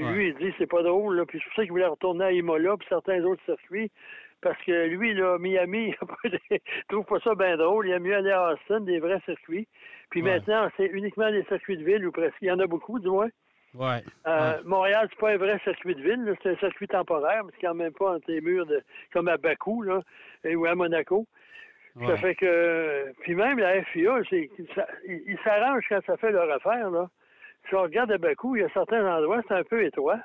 lui, 0.01 0.29
il 0.29 0.35
dit 0.35 0.55
c'est 0.59 0.67
pas 0.67 0.83
drôle. 0.83 1.17
Là. 1.17 1.27
Puis 1.27 1.39
c'est 1.39 1.45
pour 1.45 1.55
ça 1.55 1.63
qu'il 1.63 1.73
voulait 1.73 1.87
retourner 1.87 2.25
à 2.25 2.33
Imola, 2.33 2.77
puis 2.77 2.87
certains 2.89 3.23
autres 3.25 3.43
circuits. 3.45 3.91
Parce 4.41 4.61
que 4.65 4.89
lui, 4.89 5.15
là, 5.15 5.39
Miami, 5.39 5.95
il 6.25 6.61
trouve 6.89 7.05
pas 7.05 7.21
ça 7.21 7.35
bien 7.35 7.57
drôle. 7.57 7.87
Il 7.87 7.93
a 7.93 7.99
mieux 8.01 8.17
aller 8.17 8.33
à 8.33 8.53
Austin, 8.53 8.81
des 8.81 8.99
vrais 8.99 9.21
circuits. 9.25 9.69
Puis 10.11 10.21
maintenant, 10.21 10.69
c'est 10.77 10.87
uniquement 10.87 11.31
des 11.31 11.45
circuits 11.45 11.77
de 11.77 11.85
ville, 11.85 12.07
ou 12.07 12.13
presque. 12.13 12.37
Il 12.43 12.49
y 12.49 12.51
en 12.51 12.59
a 12.59 12.67
beaucoup, 12.67 12.99
du 12.99 13.09
moins. 13.09 13.29
Ouais, 13.75 14.05
euh, 14.27 14.59
Montréal, 14.67 15.09
c'est 15.11 15.19
pas 15.19 15.31
un 15.31 15.39
vrai 15.39 15.59
circuit 15.65 15.95
de 15.95 16.03
ville, 16.03 16.37
c'est 16.43 16.51
un 16.51 16.57
circuit 16.57 16.89
temporaire, 16.89 17.43
mais 17.43 17.53
c'est 17.55 17.67
quand 17.67 17.75
même 17.75 17.95
pas 17.95 18.17
entre 18.17 18.31
les 18.31 18.43
murs 18.43 18.67
de, 18.67 18.83
comme 19.15 19.29
à 19.29 19.39
Bakou 19.39 19.83
là, 19.83 20.03
ou 20.45 20.67
à 20.67 20.75
Monaco. 20.75 21.27
Ça 22.07 22.17
fait 22.17 22.35
que. 22.35 23.13
Puis 23.21 23.35
même 23.35 23.59
la 23.59 23.83
FIA, 23.85 24.19
il, 24.31 25.39
s'arrange 25.45 25.85
quand 25.89 26.01
ça 26.07 26.17
fait 26.17 26.33
leur 26.33 26.51
affaire. 26.51 26.91
Là. 26.91 27.09
Si 27.69 27.75
on 27.75 27.83
regarde 27.83 28.12
à 28.12 28.19
Bakou, 28.19 28.57
il 28.57 28.62
y 28.62 28.64
a 28.64 28.69
certains 28.73 29.07
endroits, 29.07 29.40
c'est 29.49 29.54
un 29.54 29.64
peu 29.64 29.85
étroit. 29.85 30.19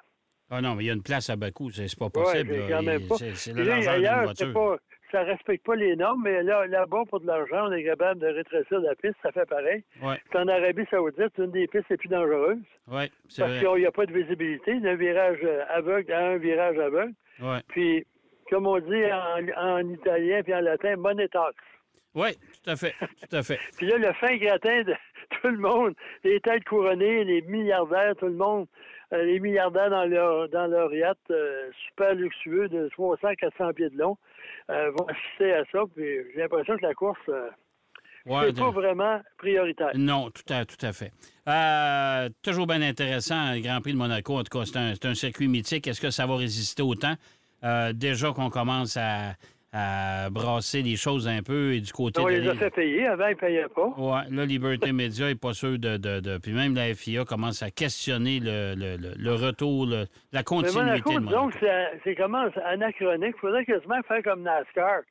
Ah 0.50 0.62
non, 0.62 0.75
mais 0.75 0.86
il 0.86 0.88
y 0.88 0.89
a 0.89 0.94
une 0.94 1.03
place 1.03 1.29
à 1.29 1.36
Bakou, 1.36 1.72
c'est 1.72 1.94
pas 1.98 2.10
possible. 2.10 2.51
Ouais, 2.51 2.67
quand 2.70 2.82
même 2.82 3.08
pas. 3.08 3.15
C'est 3.17 3.53
le 3.53 3.63
largeur 3.63 3.96
d'une 3.98 4.24
voiture 4.24 4.79
ça 5.12 5.24
respecte 5.24 5.65
pas 5.65 5.75
les 5.75 5.96
normes, 5.96 6.22
mais 6.24 6.44
là, 6.44 6.65
là-bas, 6.67 7.03
pour 7.10 7.20
de 7.20 7.27
l'argent, 7.27 7.67
on 7.67 7.72
est 7.72 7.84
capable 7.84 8.20
de 8.20 8.27
rétrécir 8.27 8.79
la 8.79 8.96
piste, 8.96 9.15
ça 9.24 9.32
fait 9.32 9.46
pareil. 9.46 9.84
Ouais. 10.01 10.20
En 10.36 10.48
Arabie 10.48 10.86
Saoudite, 10.89 11.32
c'est 11.36 11.44
une 11.44 11.51
des 11.51 11.67
pistes 11.67 11.89
les 11.89 11.98
plus 11.98 12.10
dangereuses. 12.10 12.58
Oui, 12.88 13.12
c'est 13.29 13.41
Parce 13.41 13.60
qu'il 13.60 13.75
n'y 13.75 13.86
a 13.86 13.91
pas 13.91 14.06
de 14.06 14.13
visibilité. 14.13 14.72
Il 14.72 14.82
y 14.82 14.88
a 14.88 14.91
un 14.91 14.96
virage 14.96 15.39
aveugle 15.70 16.12
à 16.12 16.27
un 16.27 16.38
virage 16.38 16.77
aveugle. 16.77 17.13
Ouais. 17.39 17.62
Puis, 17.70 18.06
comme 18.50 18.67
on 18.67 18.79
dit 18.79 19.03
en, 19.58 19.89
italien 19.89 20.41
puis 20.44 20.53
en 20.53 20.62
latin, 20.62 20.96
monetax. 20.98 21.56
Oui, 22.15 22.29
tout 22.63 22.72
à 22.72 22.75
fait, 22.75 22.96
tout 23.00 23.36
à 23.36 23.44
fait. 23.44 23.60
puis 23.77 23.88
là, 23.88 23.98
le 23.98 24.12
fin 24.13 24.36
gratin 24.38 24.84
de 24.84 24.94
tout 25.41 25.48
le 25.48 25.57
monde, 25.57 25.93
les 26.24 26.39
têtes 26.39 26.63
couronnées, 26.65 27.24
les 27.24 27.41
milliardaires, 27.41 28.15
tout 28.15 28.27
le 28.27 28.34
monde, 28.34 28.67
euh, 29.13 29.24
les 29.24 29.39
milliardaires 29.39 29.89
dans 29.89 30.05
leur 30.05 30.50
dans 30.50 30.67
leur 30.67 30.93
yacht 30.93 31.17
euh, 31.31 31.69
super 31.88 32.13
luxueux 32.15 32.67
de 32.67 32.89
300-400 32.89 33.74
pieds 33.74 33.89
de 33.89 33.98
long, 33.98 34.17
euh, 34.69 34.91
vont 34.91 35.05
assister 35.05 35.53
à 35.53 35.63
ça. 35.72 35.84
Puis 35.96 36.05
j'ai 36.34 36.41
l'impression 36.41 36.77
que 36.77 36.86
la 36.86 36.93
course 36.93 37.19
euh, 37.29 37.50
c'est 38.25 38.57
pas 38.57 38.72
vraiment 38.72 39.22
prioritaire. 39.38 39.91
Non, 39.96 40.29
tout 40.31 40.53
à, 40.53 40.65
tout 40.65 40.86
à 40.86 40.91
fait. 40.91 41.13
Euh, 41.48 42.29
toujours 42.43 42.67
bien 42.67 42.81
intéressant, 42.81 43.53
le 43.53 43.62
Grand 43.62 43.79
Prix 43.79 43.93
de 43.93 43.98
Monaco. 43.98 44.38
En 44.38 44.43
tout 44.43 44.60
cas, 44.60 44.65
c'est 44.65 45.05
un, 45.05 45.15
circuit 45.15 45.48
mythique. 45.48 45.88
Est-ce 45.88 46.01
que 46.01 46.10
ça 46.10 46.25
va 46.25 46.36
résister 46.36 46.84
au 46.84 46.96
temps? 46.96 47.15
déjà 47.93 48.31
qu'on 48.34 48.50
commence 48.50 48.98
à, 48.98 49.34
à 49.74 50.30
brasser 50.30 50.82
les 50.82 50.96
choses 50.96 51.28
un 51.28 51.42
peu 51.42 51.74
et 51.74 51.82
du 51.82 51.92
côté 51.92 52.22
on 52.22 52.26
de... 52.26 52.32
les 52.32 52.48
a 52.48 52.56
fait 52.56 52.70
payer. 52.70 53.06
Avant, 53.08 53.28
ils 53.28 53.32
ne 53.32 53.36
payaient 53.36 53.68
pas. 53.68 53.94
Oui. 53.98 54.20
Là, 54.32 54.46
Liberté 54.46 54.92
Média 54.94 55.28
n'est 55.28 55.36
pas 55.36 55.54
sûr 55.54 55.78
de, 55.78 55.98
de, 55.98 56.38
Puis 56.38 56.54
même 56.54 56.74
la 56.76 56.94
FIA 56.94 57.26
commence 57.26 57.62
à 57.62 57.72
questionner 57.72 58.40
le, 58.40 58.76
le, 58.76 58.98
le 59.18 59.34
retour, 59.34 59.88
la 60.32 60.44
continuité 60.44 60.80
Mais 60.80 60.86
Monaco, 60.86 61.14
de 61.14 61.20
Monaco. 61.20 61.36
Donc, 61.36 61.54
c'est 62.04 62.16
comment 62.16 62.48
anachronique. 62.66 63.36
Il 63.36 63.40
faudrait 63.40 63.66
quasiment 63.66 64.02
faire 64.08 64.24
comme 64.24 64.44
NASCAR. 64.44 65.02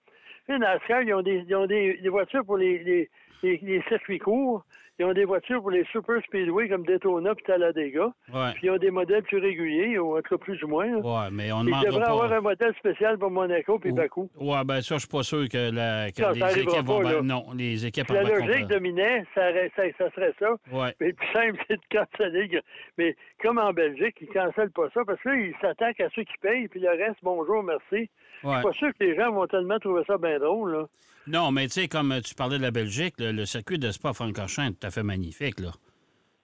Les 0.49 0.59
NASCAR, 0.59 1.03
ils 1.03 1.15
ont 1.15 1.23
des, 1.23 1.45
ils 1.47 1.55
ont 1.55 1.67
des, 1.67 1.99
des 2.03 2.09
voitures 2.09 2.45
pour 2.45 2.57
les, 2.57 2.83
les, 2.83 3.11
les 3.43 3.83
circuits 3.88 4.19
courts. 4.19 4.64
Ils 4.99 5.05
ont 5.05 5.12
des 5.12 5.26
voitures 5.26 5.61
pour 5.61 5.71
les 5.71 5.85
super 5.93 6.23
speedway 6.23 6.71
comme 6.71 6.87
Daytona 6.87 7.33
et 7.33 7.43
Talladega. 7.43 8.07
Ouais. 8.33 8.52
Puis 8.55 8.66
ils 8.66 8.71
ont 8.71 8.78
des 8.78 8.90
modèles 8.90 9.23
plus 9.25 9.37
réguliers, 9.37 9.99
ou 9.99 10.16
en 10.16 10.23
tout 10.23 10.38
cas 10.38 10.45
plus 10.45 10.62
ou 10.64 10.69
moins. 10.69 10.90
Oui, 10.90 11.28
mais 11.33 11.52
on 11.52 11.64
Ils 11.64 11.85
devraient 11.85 12.05
pas... 12.05 12.11
avoir 12.12 12.33
un 12.33 12.40
modèle 12.40 12.75
spécial 12.78 13.19
pour 13.19 13.31
Monaco 13.31 13.78
puis 13.78 13.93
Bakou. 13.93 14.31
Oui, 14.37 14.57
bien 14.64 14.81
ça, 14.81 14.95
je 14.95 15.00
suis 15.00 15.09
pas 15.09 15.23
sûr 15.23 15.49
que, 15.50 15.71
la, 15.71 16.11
que 16.11 16.35
les 16.35 16.61
équipes 16.61 16.87
vont... 16.87 17.02
Pas, 17.02 17.21
non, 17.21 17.45
les 17.55 17.85
équipes 17.85 18.09
La 18.09 18.23
logique 18.23 18.69
dominait, 18.69 19.25
ça, 19.35 19.52
ça, 19.76 19.83
ça, 19.99 20.11
serait 20.12 20.33
ça. 20.38 20.52
Ouais. 20.73 20.95
Mais 20.99 21.09
le 21.09 21.12
plus 21.12 21.33
simple, 21.35 21.62
c'est 21.69 21.76
de 21.76 21.87
canceller. 21.90 22.62
Mais 22.97 23.14
comme 23.43 23.59
en 23.59 23.75
Belgique, 23.75 24.16
ils 24.23 24.28
ne 24.28 24.33
cancellent 24.33 24.71
pas 24.71 24.88
ça 24.95 25.05
parce 25.05 25.21
que 25.21 25.28
là, 25.28 25.35
ils 25.35 25.55
s'attaquent 25.61 26.00
à 26.00 26.09
ceux 26.14 26.25
qui 26.25 26.38
payent, 26.40 26.69
puis 26.69 26.81
le 26.81 26.88
reste, 26.88 27.19
bonjour, 27.23 27.62
merci. 27.62 27.83
Ouais. 27.93 28.09
Je 28.45 28.49
suis 28.55 28.62
pas 28.62 28.73
sûr 28.73 28.88
que 28.99 29.05
les 29.05 29.14
gens 29.14 29.31
vont 29.31 29.47
tellement 29.47 29.78
trouver 29.78 30.05
ça 30.07 30.16
bien 30.16 30.38
drôle. 30.38 30.73
Là. 30.73 30.87
Non, 31.26 31.50
mais 31.50 31.66
tu 31.66 31.73
sais, 31.73 31.88
comme 31.88 32.21
tu 32.25 32.35
parlais 32.35 32.59
de 32.59 32.62
la 32.62 32.71
Belgique, 32.71 33.14
le, 33.18 33.45
circuit 33.45 33.78
de 33.78 33.90
Spa-Francorchamps 33.90 34.68
est 34.68 34.80
tout 34.80 34.87
à 34.87 34.90
fait 34.90 35.02
magnifique. 35.02 35.61
là. 35.61 35.73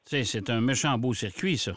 Tu 0.05 0.17
sais, 0.17 0.25
c'est 0.25 0.51
un 0.51 0.61
méchant 0.61 0.99
beau 0.99 1.15
circuit, 1.15 1.57
ça. 1.57 1.73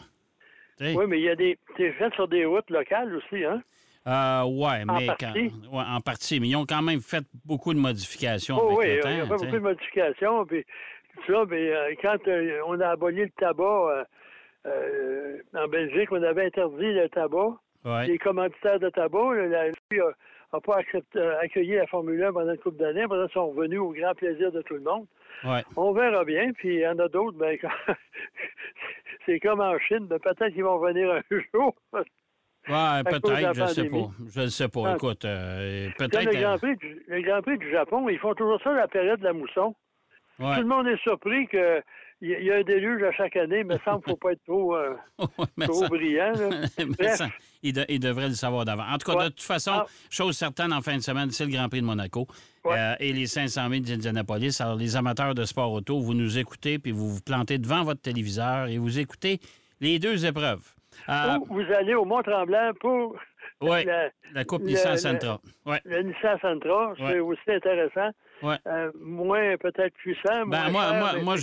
Oui, 0.80 1.04
mais 1.08 1.18
il 1.18 1.24
y 1.24 1.30
a 1.30 1.36
des. 1.36 1.56
C'est 1.76 1.92
fait 1.92 2.12
sur 2.14 2.28
des 2.28 2.44
routes 2.44 2.68
locales 2.70 3.14
aussi, 3.14 3.44
hein? 3.44 3.62
Euh, 4.06 4.44
ouais, 4.44 4.84
en 4.88 4.98
mais 4.98 5.06
partie. 5.06 5.24
Quand, 5.24 5.78
ouais, 5.78 5.84
en 5.86 6.00
partie. 6.00 6.38
Mais 6.38 6.48
ils 6.48 6.56
ont 6.56 6.66
quand 6.66 6.82
même 6.82 7.00
fait 7.00 7.24
beaucoup 7.44 7.72
de 7.72 7.78
modifications. 7.78 8.56
Oh, 8.60 8.66
avec 8.66 8.78
oui, 8.78 8.96
le 8.96 9.00
temps, 9.00 9.08
il 9.10 9.16
y 9.16 9.20
a 9.20 9.24
fait 9.24 9.28
beaucoup 9.30 9.46
de 9.46 9.58
modifications. 9.58 10.46
Puis, 10.46 10.64
ça, 11.26 11.44
mais, 11.48 11.72
euh, 11.72 11.94
quand 12.00 12.28
euh, 12.28 12.60
on 12.66 12.78
a 12.80 12.88
aboli 12.88 13.22
le 13.22 13.30
tabac 13.30 14.04
euh, 14.66 15.38
en 15.54 15.68
Belgique, 15.68 16.12
on 16.12 16.22
avait 16.22 16.46
interdit 16.46 16.92
le 16.92 17.08
tabac. 17.08 17.56
Ouais. 17.84 18.06
Les 18.06 18.18
commanditaires 18.18 18.80
de 18.80 18.90
tabac, 18.90 19.34
la 19.34 19.70
n'a 20.52 20.60
pas 20.60 20.76
accepté, 20.76 21.20
accueilli 21.42 21.74
la 21.74 21.86
Formule 21.86 22.22
1 22.22 22.32
pendant 22.32 22.52
une 22.52 22.58
couple 22.58 22.78
d'années. 22.78 23.02
Après, 23.02 23.18
ils 23.24 23.32
sont 23.32 23.48
revenus 23.48 23.80
au 23.80 23.90
grand 23.90 24.14
plaisir 24.14 24.52
de 24.52 24.62
tout 24.62 24.74
le 24.74 24.80
monde. 24.80 25.06
Ouais. 25.44 25.64
On 25.76 25.92
verra 25.92 26.24
bien. 26.24 26.52
Puis 26.52 26.76
il 26.76 26.80
y 26.80 26.86
en 26.86 26.98
a 26.98 27.08
d'autres, 27.08 27.36
ben, 27.36 27.58
c'est 29.26 29.40
comme 29.40 29.60
en 29.60 29.78
Chine. 29.78 30.06
Ben, 30.06 30.18
peut-être 30.18 30.52
qu'ils 30.52 30.64
vont 30.64 30.78
venir 30.78 31.10
un 31.12 31.22
jour. 31.54 31.74
Ouais, 32.68 33.02
peut-être, 33.04 33.54
je 33.54 33.62
ne 33.62 33.66
sais 33.66 33.84
pas. 33.84 34.10
Je 34.34 34.40
ne 34.40 34.46
sais 34.46 34.68
pas. 34.68 34.94
Écoute, 34.94 35.24
euh, 35.24 35.88
peut-être. 35.98 36.24
Le, 36.24 36.40
Grand 36.40 36.58
Prix 36.58 36.76
du, 36.76 37.02
le 37.06 37.22
Grand 37.22 37.42
Prix 37.42 37.58
du 37.58 37.70
Japon, 37.70 38.08
ils 38.08 38.18
font 38.18 38.34
toujours 38.34 38.60
ça 38.62 38.72
la 38.72 38.88
période 38.88 39.20
de 39.20 39.24
la 39.24 39.32
mousson. 39.32 39.74
Ouais. 40.38 40.54
Tout 40.54 40.60
le 40.62 40.66
monde 40.66 40.86
est 40.88 41.00
surpris 41.02 41.46
que 41.46 41.80
il 42.20 42.44
y 42.44 42.50
a 42.50 42.56
un 42.56 42.62
déluge 42.62 43.02
à 43.02 43.12
chaque 43.12 43.36
année, 43.36 43.62
mais 43.62 43.76
ça 43.84 43.94
ne 43.94 44.00
faut 44.00 44.16
pas 44.16 44.32
être 44.32 44.44
trop, 44.44 44.74
euh, 44.74 44.94
trop 45.60 45.80
ça... 45.80 45.88
brillant. 45.88 46.32
ça, 47.14 47.28
il, 47.62 47.74
de, 47.74 47.84
il, 47.88 48.00
devrait 48.00 48.28
le 48.28 48.34
savoir 48.34 48.64
d'avant. 48.64 48.84
En 48.84 48.96
tout 48.96 49.12
cas, 49.12 49.24
de 49.24 49.28
toute 49.28 49.42
façon, 49.42 49.72
ah. 49.74 49.86
chose 50.08 50.36
certaine, 50.36 50.72
en 50.72 50.80
fin 50.80 50.96
de 50.96 51.02
semaine, 51.02 51.30
c'est 51.30 51.44
le 51.44 51.50
Grand 51.50 51.68
Prix 51.68 51.80
de 51.80 51.86
Monaco 51.86 52.26
euh, 52.66 52.94
et 53.00 53.12
les 53.12 53.26
500 53.26 53.68
000 53.68 53.80
d'Indianapolis. 53.82 54.60
Alors, 54.60 54.76
les 54.76 54.96
amateurs 54.96 55.34
de 55.34 55.44
sport 55.44 55.72
auto, 55.72 56.00
vous 56.00 56.14
nous 56.14 56.38
écoutez, 56.38 56.78
puis 56.78 56.92
vous 56.92 57.08
vous 57.08 57.20
plantez 57.20 57.58
devant 57.58 57.84
votre 57.84 58.00
téléviseur 58.00 58.68
et 58.68 58.78
vous 58.78 58.98
écoutez 58.98 59.38
les 59.80 59.98
deux 59.98 60.24
épreuves. 60.24 60.72
Euh, 61.10 61.38
Ou 61.50 61.56
vous 61.56 61.72
allez 61.74 61.94
au 61.94 62.06
Mont-Tremblant 62.06 62.72
pour 62.80 63.16
la, 63.60 64.10
la, 64.32 64.44
Coupe 64.44 64.62
le, 64.62 64.68
Nissan 64.68 64.96
Sentra. 64.96 65.40
Ouais. 65.66 65.80
Le 65.84 66.02
Nissan 66.02 66.38
Sentra, 66.40 66.94
c'est 66.98 67.20
aussi 67.20 67.50
intéressant. 67.50 68.10
Ouais. 68.42 68.56
Euh, 68.66 68.90
moins 69.00 69.56
peut-être 69.56 69.94
puissant. 69.94 70.46
Ben, 70.46 70.70
moi, 70.70 70.90
cher, 70.92 71.22
moi, 71.22 71.36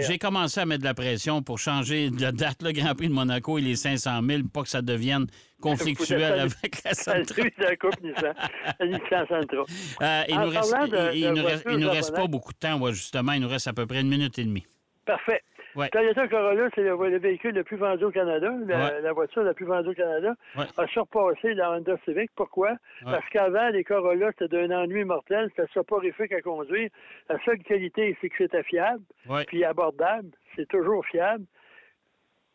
j'ai 0.00 0.18
commencé 0.18 0.60
à 0.60 0.66
mettre 0.66 0.80
de 0.82 0.86
la 0.86 0.94
pression 0.94 1.42
pour 1.42 1.58
changer 1.58 2.10
de 2.10 2.30
date 2.30 2.62
le 2.62 2.72
Grand 2.72 2.94
Prix 2.94 3.08
de 3.08 3.14
Monaco 3.14 3.56
et 3.58 3.62
les 3.62 3.76
500 3.76 4.20
000, 4.22 4.42
pas 4.52 4.62
que 4.62 4.68
ça 4.68 4.82
devienne 4.82 5.26
conflictuel 5.62 6.40
avec 6.40 6.84
la 6.84 6.92
Sentra. 6.94 7.42
la 7.58 7.76
Coupe 7.76 8.00
Nissan, 8.02 8.34
Nissan 8.82 9.26
Sentra. 9.26 9.64
Euh, 10.02 10.22
il 10.28 10.38
nous 10.38 10.48
reste, 10.50 10.72
de- 10.90 11.14
il, 11.14 11.18
il 11.20 11.24
de 11.24 11.30
nous 11.40 11.44
reste, 11.44 11.64
il 11.66 11.72
nous 11.72 11.78
voitures 11.78 11.92
reste 11.94 12.14
pas 12.14 12.26
beaucoup 12.26 12.52
de 12.52 12.58
temps, 12.58 12.78
ouais, 12.80 12.92
justement. 12.92 13.32
Il 13.32 13.40
nous 13.40 13.48
reste 13.48 13.68
à 13.68 13.72
peu 13.72 13.86
près 13.86 14.00
une 14.00 14.08
minute 14.08 14.38
et 14.38 14.44
demie. 14.44 14.66
Parfait. 15.06 15.40
Toyota 15.74 16.28
Corolla, 16.28 16.68
c'est 16.74 16.82
le, 16.82 17.18
véhicule 17.18 17.54
le 17.54 17.64
plus 17.64 17.76
vendu 17.76 18.04
au 18.04 18.10
Canada, 18.10 18.52
la, 18.66 19.12
voiture 19.12 19.42
la 19.42 19.54
plus 19.54 19.66
vendue 19.66 19.90
au 19.90 19.94
Canada, 19.94 20.34
a 20.56 20.86
surpassé 20.88 21.54
la 21.54 21.72
Honda 21.72 21.96
Civic. 22.04 22.30
Pourquoi? 22.34 22.76
Parce 23.04 23.28
qu'avant, 23.30 23.68
les 23.68 23.84
Corolla, 23.84 24.30
c'était 24.38 24.66
d'un 24.66 24.82
ennui 24.82 25.04
mortel, 25.04 25.50
c'était 25.56 25.70
soporifique 25.72 26.32
à 26.32 26.40
conduire. 26.40 26.90
La 27.28 27.38
seule 27.44 27.62
qualité, 27.62 28.16
c'est 28.20 28.28
que 28.28 28.36
c'était 28.38 28.62
fiable, 28.62 29.02
puis 29.46 29.64
abordable. 29.64 30.30
C'est 30.56 30.68
toujours 30.68 31.04
fiable 31.06 31.44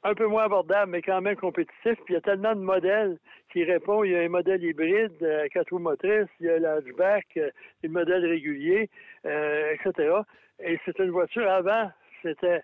un 0.04 0.14
peu 0.14 0.28
moins 0.28 0.46
abordable, 0.46 0.92
mais 0.92 1.02
quand 1.02 1.22
même 1.22 1.36
compétitif. 1.36 1.96
Puis 2.06 2.10
il 2.10 2.14
y 2.14 2.18
a 2.18 2.22
tellement 2.22 2.56
de 2.56 2.62
modèles 2.62 3.18
qui 3.52 3.64
répondent. 3.64 4.06
Il 4.06 4.12
y 4.12 4.16
a 4.16 4.22
un 4.22 4.30
modèle 4.30 4.64
hybride, 4.64 5.12
euh, 5.22 5.48
quatre 5.52 5.72
roues 5.72 5.80
motrices, 5.80 6.30
il 6.40 6.48
y 6.48 6.50
a 6.50 6.60
l'hatchback, 6.60 7.26
euh, 7.38 7.50
le 7.84 7.90
modèle 7.90 8.26
régulier, 8.26 8.90
euh, 9.26 9.74
etc. 9.74 10.22
Et 10.60 10.80
c'est 10.86 10.98
une 11.00 11.12
voiture, 11.12 11.50
avant, 11.50 11.92
c'était 12.22 12.62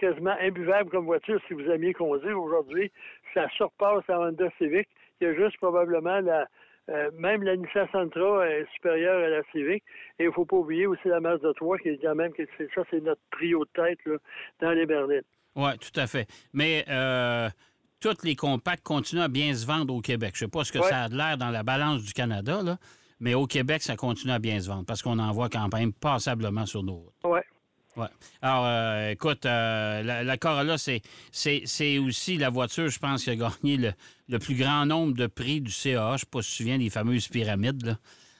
quasiment 0.00 0.34
imbuvable 0.40 0.90
comme 0.90 1.04
voiture 1.04 1.40
si 1.46 1.54
vous 1.54 1.68
aimiez 1.70 1.92
conduire. 1.92 2.40
Aujourd'hui, 2.40 2.90
ça 3.34 3.48
surpasse 3.50 4.02
la 4.08 4.20
Honda 4.20 4.48
Civic. 4.58 4.88
Il 5.20 5.28
y 5.28 5.30
a 5.30 5.34
juste 5.34 5.58
probablement 5.58 6.20
la, 6.20 6.46
euh, 6.88 7.10
même 7.18 7.42
la 7.42 7.56
Nissan 7.56 7.86
Sentra 7.92 8.48
est 8.48 8.66
supérieure 8.74 9.22
à 9.22 9.28
la 9.28 9.42
Civic. 9.52 9.84
Et 10.18 10.24
il 10.24 10.26
ne 10.26 10.32
faut 10.32 10.46
pas 10.46 10.56
oublier 10.56 10.86
aussi 10.86 11.06
la 11.06 11.20
Mazda 11.20 11.52
3 11.54 11.78
qui 11.78 11.90
est 11.90 11.98
quand 12.02 12.14
même 12.14 12.32
que 12.32 12.42
ça, 12.74 12.82
c'est 12.90 13.02
notre 13.02 13.20
trio 13.30 13.64
de 13.64 13.70
tête 13.74 13.98
dans 14.60 14.72
les 14.72 14.86
berlines. 14.86 15.22
Oui, 15.54 15.70
tout 15.78 16.00
à 16.00 16.06
fait. 16.06 16.26
Mais 16.52 16.84
euh, 16.88 17.48
toutes 18.00 18.24
les 18.24 18.34
compacts 18.34 18.82
continuent 18.82 19.22
à 19.22 19.28
bien 19.28 19.52
se 19.54 19.66
vendre 19.66 19.94
au 19.94 20.00
Québec. 20.00 20.32
Je 20.34 20.44
ne 20.44 20.48
sais 20.48 20.50
pas 20.50 20.64
ce 20.64 20.72
que 20.72 20.80
ça 20.82 21.02
a 21.02 21.08
l'air 21.08 21.36
dans 21.36 21.50
la 21.50 21.62
balance 21.62 22.02
du 22.02 22.12
Canada, 22.12 22.62
là, 22.64 22.78
mais 23.20 23.34
au 23.34 23.46
Québec, 23.46 23.82
ça 23.82 23.96
continue 23.96 24.32
à 24.32 24.38
bien 24.38 24.58
se 24.60 24.68
vendre 24.68 24.86
parce 24.86 25.02
qu'on 25.02 25.18
en 25.18 25.32
voit 25.32 25.50
quand 25.50 25.68
même 25.74 25.92
passablement 25.92 26.66
sur 26.66 26.82
nos 26.82 26.94
routes. 26.94 27.14
Oui. 27.24 27.39
Ouais. 27.96 28.06
Alors, 28.40 28.66
euh, 28.66 29.10
écoute, 29.10 29.44
euh, 29.46 30.02
la, 30.02 30.36
Corolla, 30.36 30.78
c'est, 30.78 31.02
c'est, 31.32 31.98
aussi 31.98 32.36
la 32.36 32.50
voiture, 32.50 32.88
je 32.88 32.98
pense, 32.98 33.24
qui 33.24 33.30
a 33.30 33.36
gagné 33.36 33.76
le, 34.28 34.38
plus 34.38 34.54
grand 34.54 34.86
nombre 34.86 35.14
de 35.14 35.26
prix 35.26 35.60
du 35.60 35.70
CA. 35.70 36.10
Je 36.10 36.12
ne 36.12 36.18
sais 36.18 36.26
pas 36.30 36.42
si 36.42 36.50
tu 36.50 36.52
te 36.52 36.62
souviens 36.62 36.78
des 36.78 36.90
fameuses 36.90 37.28
pyramides. 37.28 37.84
Là. 37.84 37.92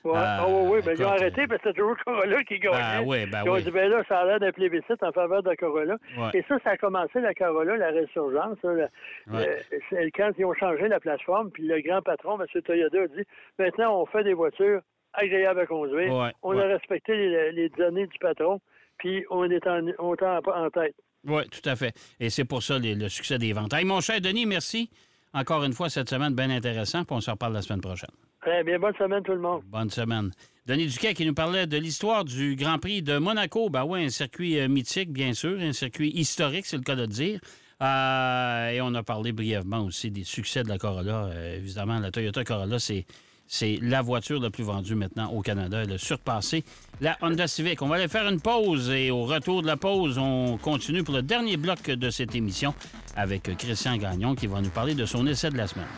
Ouais. 0.03 0.13
Ah 0.17 0.47
oui, 0.49 0.69
oui, 0.71 0.81
ben, 0.83 0.97
ils 0.99 1.05
ont 1.05 1.11
arrêté 1.11 1.47
parce 1.47 1.61
que 1.61 1.69
c'était 1.69 1.81
toujours 1.81 1.97
Corolla 2.05 2.43
qui 2.45 2.59
gagnait. 2.59 2.79
Ben, 2.79 3.03
oui, 3.05 3.27
ben, 3.27 3.43
ils 3.45 3.51
ont 3.51 3.57
dit, 3.59 3.71
ben 3.71 3.91
là, 3.91 4.03
ça 4.09 4.21
a 4.21 4.25
l'air 4.25 4.41
d'un 4.41 4.53
plébiscite 4.53 5.03
en 5.03 5.13
faveur 5.13 5.43
de 5.43 5.55
Corolla. 5.55 5.97
Et 6.33 6.43
ça, 6.49 6.57
ça 6.65 6.71
a 6.71 6.77
commencé, 6.79 7.21
la 7.21 7.35
Corolla, 7.35 7.77
la 7.77 7.91
résurgence. 7.91 8.57
quand 8.63 10.31
ils 10.39 10.45
ont 10.45 10.55
changé 10.55 10.89
la 10.89 11.01
plateforme, 11.01 11.51
puis 11.51 11.67
le 11.67 11.81
grand 11.83 12.01
patron, 12.01 12.41
M. 12.41 12.63
Toyota, 12.63 13.03
a 13.03 13.07
dit, 13.09 13.25
maintenant, 13.59 14.01
on 14.01 14.07
fait 14.07 14.25
des 14.25 14.33
voitures 14.33 14.81
agréables 15.13 15.61
à 15.61 15.67
conduire. 15.67 16.33
on 16.43 16.59
a 16.59 16.65
respecté 16.65 17.53
les, 17.53 17.69
données 17.71 18.07
du 18.07 18.19
patron, 18.19 18.61
puis 19.01 19.25
on 19.31 19.51
est 19.51 19.67
en, 19.67 19.81
on 19.99 20.13
en, 20.13 20.71
tête. 20.71 20.95
Oui, 21.27 21.43
tout 21.51 21.69
à 21.69 21.75
fait. 21.75 21.93
Et 22.21 22.31
c'est 22.31 22.45
pour 22.45 22.63
ça 22.63 22.79
le 22.79 23.09
succès 23.09 23.39
des 23.39 23.53
ventes. 23.53 23.73
Hey, 23.73 23.85
mon 23.85 24.01
cher 24.01 24.21
Denis, 24.21 24.47
merci. 24.47 24.91
Encore 25.33 25.65
une 25.65 25.73
fois, 25.73 25.89
cette 25.89 26.09
semaine, 26.09 26.35
bien 26.35 26.51
intéressant, 26.51 27.05
puis 27.05 27.17
on 27.17 27.21
se 27.21 27.31
reparle 27.31 27.55
la 27.55 27.63
semaine 27.63 27.81
prochaine. 27.81 28.11
Très 28.41 28.65
bien. 28.65 28.79
Bonne 28.79 28.95
semaine, 28.97 29.23
tout 29.23 29.33
le 29.33 29.41
monde. 29.41 29.63
Bonne 29.67 29.91
semaine. 29.91 30.31
Denis 30.67 30.87
Duquet 30.87 31.15
qui 31.15 31.27
nous 31.27 31.35
parlait 31.35 31.67
de 31.67 31.77
l'histoire 31.77 32.25
du 32.25 32.57
Grand 32.57 32.79
Prix 32.79 33.03
de 33.03 33.19
Monaco. 33.19 33.71
Ben 33.71 33.85
oui, 33.85 34.05
un 34.05 34.09
circuit 34.09 34.59
euh, 34.59 34.69
mythique, 34.69 35.13
bien 35.13 35.33
sûr, 35.35 35.59
un 35.61 35.73
circuit 35.73 36.11
historique, 36.11 36.67
c'est 36.67 36.77
le 36.77 36.83
cas 36.83 36.97
de 36.97 37.07
dire. 37.07 37.41
Euh, 37.83 38.69
et 38.69 38.81
on 38.81 38.95
a 38.95 39.03
parlé 39.03 39.33
brièvement 39.33 39.81
aussi 39.81 40.11
des 40.11 40.25
succès 40.25 40.63
de 40.63 40.69
la 40.69 40.79
Corolla. 40.79 41.27
Euh, 41.27 41.57
évidemment, 41.57 41.99
la 41.99 42.11
Toyota 42.11 42.45
Corolla, 42.45 42.79
c'est, 42.79 43.07
c'est 43.51 43.81
la 43.83 44.01
voiture 44.01 44.41
la 44.41 44.49
plus 44.49 44.63
vendue 44.63 44.95
maintenant 44.95 45.31
au 45.33 45.43
Canada. 45.43 45.83
Elle 45.83 45.93
a 45.93 45.99
surpassé 45.99 46.65
la 47.01 47.19
Honda 47.21 47.49
Civic. 47.49 47.83
On 47.83 47.89
va 47.89 47.97
aller 47.97 48.07
faire 48.07 48.29
une 48.29 48.41
pause 48.41 48.91
et 48.91 49.11
au 49.11 49.25
retour 49.25 49.63
de 49.63 49.67
la 49.67 49.77
pause, 49.77 50.19
on 50.19 50.57
continue 50.57 51.03
pour 51.03 51.15
le 51.15 51.23
dernier 51.23 51.57
bloc 51.57 51.83
de 51.83 52.11
cette 52.11 52.35
émission 52.37 52.73
avec 53.17 53.57
Christian 53.59 53.97
Gagnon 53.97 54.37
qui 54.37 54.47
va 54.47 54.61
nous 54.61 54.71
parler 54.71 54.95
de 54.95 55.05
son 55.05 55.27
essai 55.27 55.51
de 55.51 55.57
la 55.57 55.67
semaine. 55.67 55.89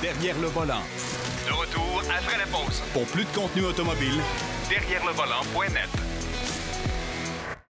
Derrière 0.00 0.38
le 0.40 0.48
volant. 0.48 0.82
De 1.46 1.52
retour 1.52 2.02
après 2.08 2.38
la 2.38 2.46
pause. 2.46 2.82
Pour 2.94 3.04
plus 3.04 3.24
de 3.24 3.30
contenu 3.34 3.64
automobile, 3.64 4.18
derrière 4.70 5.04
le 5.04 5.12
volant.net. 5.12 6.11